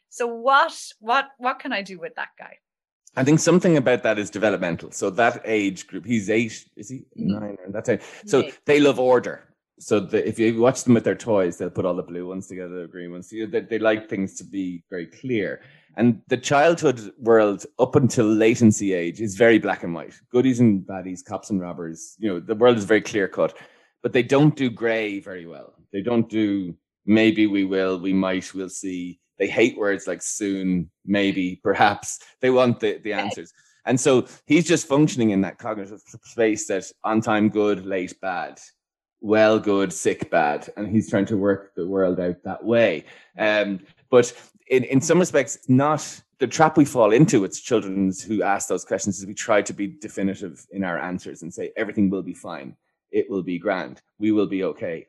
[0.09, 2.57] so what what what can i do with that guy
[3.17, 4.91] I think something about that is developmental.
[4.91, 7.31] So that age group, he's eight, is he mm-hmm.
[7.31, 7.57] nine?
[7.65, 7.99] Or that time.
[8.25, 11.85] So they love order so the, if you watch them with their toys, they'll put
[11.85, 13.29] all the blue ones together, the green ones.
[13.29, 15.61] They, they like things to be very clear.
[15.97, 20.13] And the childhood world, up until latency age, is very black and white.
[20.31, 22.15] Goodies and baddies, cops and robbers.
[22.19, 23.57] You know, the world is very clear cut.
[24.03, 25.73] But they don't do grey very well.
[25.91, 29.19] They don't do maybe we will, we might, we'll see.
[29.37, 32.19] They hate words like soon, maybe, perhaps.
[32.41, 33.53] They want the, the answers.
[33.85, 38.59] And so he's just functioning in that cognitive space that on time good, late bad,
[39.25, 43.03] well good, sick bad, and he's trying to work the world out that way.
[43.39, 43.79] Um,
[44.11, 44.31] but
[44.67, 48.85] in in some respects, not the trap we fall into it's children who ask those
[48.85, 52.35] questions is we try to be definitive in our answers and say everything will be
[52.35, 52.75] fine,
[53.11, 55.07] it will be grand, we will be okay.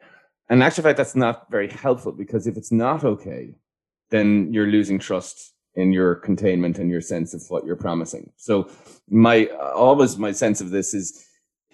[0.49, 3.55] And actually, fact, that's not very helpful because if it's not okay,
[4.11, 8.33] then you're losing trust in your containment and your sense of what you're promising.
[8.37, 8.71] So
[9.11, 11.26] my always my sense of this is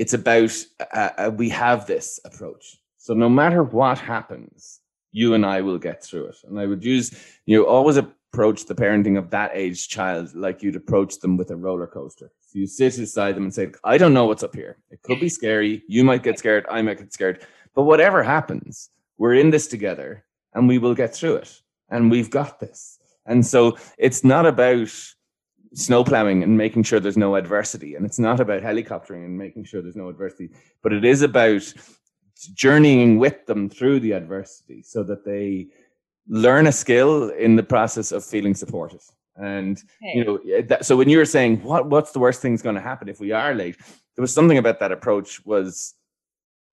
[0.02, 0.52] it's about
[0.92, 2.64] uh, uh, we have this approach.
[2.98, 4.80] So no matter what happens,
[5.12, 6.38] you and I will get through it.
[6.44, 7.06] And I would use
[7.46, 11.52] you know always approach the parenting of that age child like you'd approach them with
[11.52, 12.32] a roller coaster.
[12.40, 14.78] So you sit beside them and say, I don't know what's up here.
[14.90, 15.84] It could be scary.
[15.86, 16.66] You might get scared.
[16.68, 17.46] I might get scared.
[17.74, 21.60] But whatever happens, we're in this together and we will get through it.
[21.90, 22.98] And we've got this.
[23.24, 24.92] And so it's not about
[25.74, 27.94] snow plowing and making sure there's no adversity.
[27.94, 30.50] And it's not about helicoptering and making sure there's no adversity,
[30.82, 31.72] but it is about
[32.54, 35.68] journeying with them through the adversity so that they
[36.28, 39.00] learn a skill in the process of feeling supported.
[39.36, 40.18] And okay.
[40.18, 42.74] you know, eh, that, so when you were saying what what's the worst thing's going
[42.74, 43.76] to happen if we are late,
[44.14, 45.94] there was something about that approach was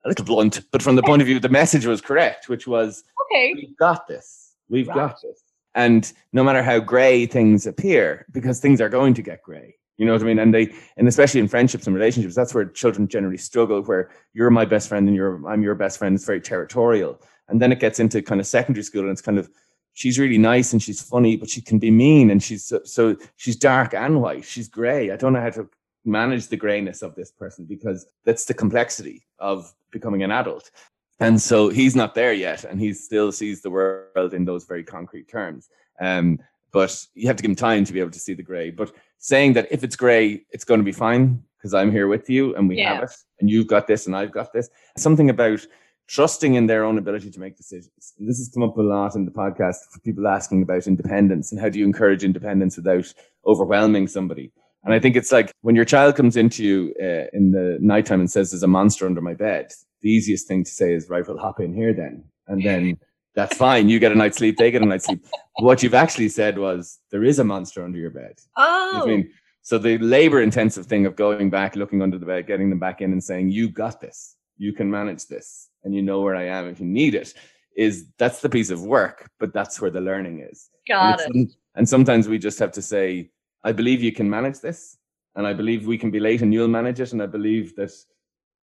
[0.06, 3.04] a little blunt, but from the point of view, the message was correct, which was,
[3.26, 4.96] okay, we've got this, we've right.
[4.96, 5.42] got this.
[5.76, 10.06] And no matter how gray things appear, because things are going to get gray, you
[10.06, 10.40] know what I mean?
[10.40, 14.50] And they, and especially in friendships and relationships, that's where children generally struggle, where you're
[14.50, 16.16] my best friend and you're, I'm your best friend.
[16.16, 17.22] It's very territorial.
[17.50, 19.50] And then it gets into kind of secondary school and it's kind of,
[19.94, 23.18] she's really nice and she's funny, but she can be mean and she's so, so
[23.36, 24.46] she's dark and white.
[24.46, 25.12] She's gray.
[25.12, 25.70] I don't know how to
[26.06, 30.72] manage the grayness of this person because that's the complexity of becoming an adult.
[31.20, 34.84] And so he's not there yet, and he still sees the world in those very
[34.84, 35.70] concrete terms.
[36.00, 36.40] Um,
[36.72, 38.70] but you have to give him time to be able to see the gray.
[38.70, 42.30] But saying that if it's gray, it's going to be fine because I'm here with
[42.30, 42.94] you and we yeah.
[42.94, 44.70] have it, and you've got this and I've got this.
[44.98, 45.66] Something about
[46.08, 48.16] trusting in their own ability to make decisions.
[48.18, 51.52] And this has come up a lot in the podcast for people asking about independence
[51.52, 53.14] and how do you encourage independence without
[53.46, 54.52] overwhelming somebody.
[54.84, 58.20] And I think it's like when your child comes into you uh, in the nighttime
[58.20, 59.72] and says, "There's a monster under my bed."
[60.02, 62.98] The easiest thing to say is, "Right, we'll hop in here then," and then
[63.36, 63.90] that's fine.
[63.90, 65.26] You get a night's sleep, they get a night's sleep.
[65.60, 69.30] what you've actually said was, "There is a monster under your bed." Oh, I mean,
[69.62, 73.12] so the labor-intensive thing of going back, looking under the bed, getting them back in,
[73.12, 74.38] and saying, "You got this.
[74.58, 77.34] You can manage this, and you know where I am if you need it."
[77.76, 80.70] Is that's the piece of work, but that's where the learning is.
[80.88, 81.56] Got and it.
[81.76, 83.30] And sometimes we just have to say,
[83.64, 84.98] I believe you can manage this,
[85.36, 87.14] and I believe we can be late and you'll manage it.
[87.14, 87.92] And I believe that,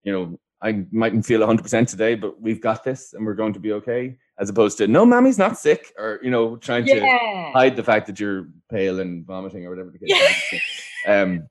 [0.03, 3.61] you know, I mightn't feel 100% today, but we've got this and we're going to
[3.61, 4.16] be okay.
[4.38, 6.95] As opposed to, no, mommy's not sick, or, you know, trying yeah.
[6.95, 10.59] to hide the fact that you're pale and vomiting or whatever the case yeah.
[11.22, 11.49] Um,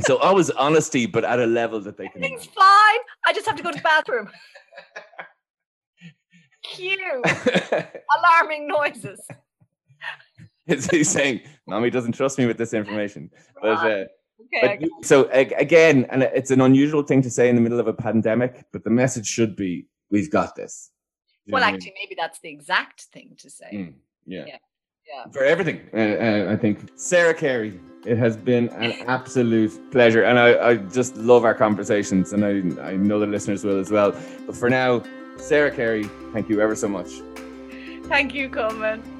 [0.00, 2.24] so always honesty, but at a level that they can.
[2.24, 3.00] It's fine.
[3.26, 4.28] I just have to go to the bathroom.
[6.62, 7.22] Cue
[8.18, 9.20] alarming noises.
[10.90, 13.30] he's saying, "Mommy doesn't trust me with this information."
[13.62, 14.04] But, uh,
[14.44, 17.86] okay, but so again, and it's an unusual thing to say in the middle of
[17.86, 20.90] a pandemic, but the message should be, "We've got this."
[21.46, 21.94] You well, actually, I mean?
[22.02, 23.70] maybe that's the exact thing to say.
[23.72, 23.94] Mm,
[24.26, 24.44] yeah.
[24.46, 24.56] yeah.
[25.08, 25.30] Yeah.
[25.30, 27.78] For everything, uh, uh, I think Sarah Carey.
[28.04, 32.90] It has been an absolute pleasure, and I, I just love our conversations, and I,
[32.90, 34.12] I know the listeners will as well.
[34.46, 35.02] But for now,
[35.38, 37.10] Sarah Carey, thank you ever so much.
[38.04, 39.15] Thank you, Colman.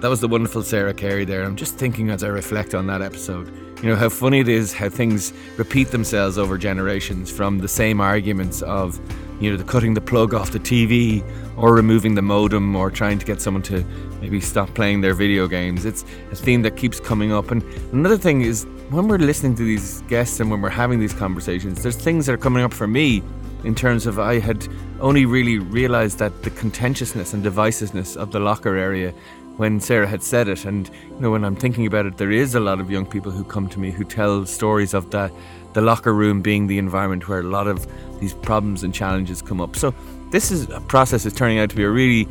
[0.00, 1.42] That was the wonderful Sarah Carey there.
[1.42, 4.72] I'm just thinking as I reflect on that episode, you know, how funny it is
[4.72, 8.98] how things repeat themselves over generations from the same arguments of,
[9.42, 11.22] you know, the cutting the plug off the TV
[11.54, 13.84] or removing the modem or trying to get someone to
[14.22, 15.84] maybe stop playing their video games.
[15.84, 17.50] It's a theme that keeps coming up.
[17.50, 21.12] And another thing is when we're listening to these guests and when we're having these
[21.12, 23.22] conversations, there's things that are coming up for me
[23.64, 24.66] in terms of I had
[25.00, 29.12] only really realized that the contentiousness and divisiveness of the locker area
[29.60, 30.64] when Sarah had said it.
[30.64, 33.30] And you know, when I'm thinking about it, there is a lot of young people
[33.30, 35.30] who come to me who tell stories of the
[35.74, 37.86] the locker room being the environment where a lot of
[38.20, 39.76] these problems and challenges come up.
[39.76, 39.94] So
[40.30, 42.26] this is a process is turning out to be a really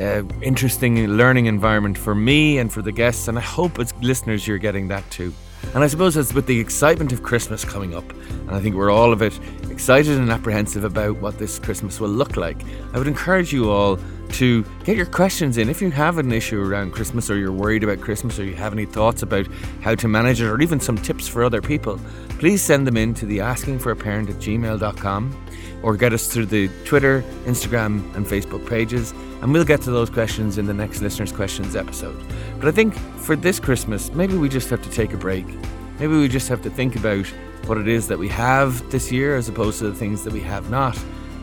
[0.00, 4.48] uh, interesting learning environment for me and for the guests, and I hope as listeners
[4.48, 5.34] you're getting that too.
[5.74, 8.90] And I suppose it's with the excitement of Christmas coming up, and I think we're
[8.90, 9.38] all of it
[9.70, 12.64] excited and apprehensive about what this Christmas will look like.
[12.94, 13.98] I would encourage you all
[14.32, 15.68] to get your questions in.
[15.68, 18.72] If you have an issue around Christmas or you're worried about Christmas or you have
[18.72, 19.46] any thoughts about
[19.80, 22.00] how to manage it or even some tips for other people,
[22.38, 25.46] please send them in to the asking for a parent at gmail.com
[25.82, 29.12] or get us through the Twitter, Instagram, and Facebook pages,
[29.42, 32.22] and we'll get to those questions in the next Listeners' Questions episode.
[32.58, 35.46] But I think for this Christmas, maybe we just have to take a break
[36.00, 37.26] maybe we just have to think about
[37.66, 40.40] what it is that we have this year as opposed to the things that we
[40.40, 40.98] have not,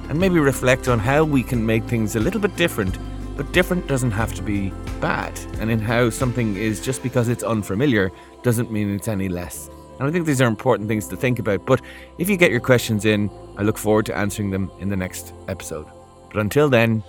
[0.10, 2.98] and maybe reflect on how we can make things a little bit different.
[3.36, 7.44] But different doesn't have to be bad, and in how something is just because it's
[7.44, 9.70] unfamiliar doesn't mean it's any less.
[10.00, 11.66] And I think these are important things to think about.
[11.66, 11.82] But
[12.18, 15.34] if you get your questions in, I look forward to answering them in the next
[15.48, 15.88] episode.
[16.32, 17.04] But until then,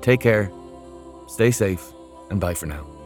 [0.00, 0.50] take care,
[1.28, 1.92] stay safe,
[2.30, 2.99] and bye for now.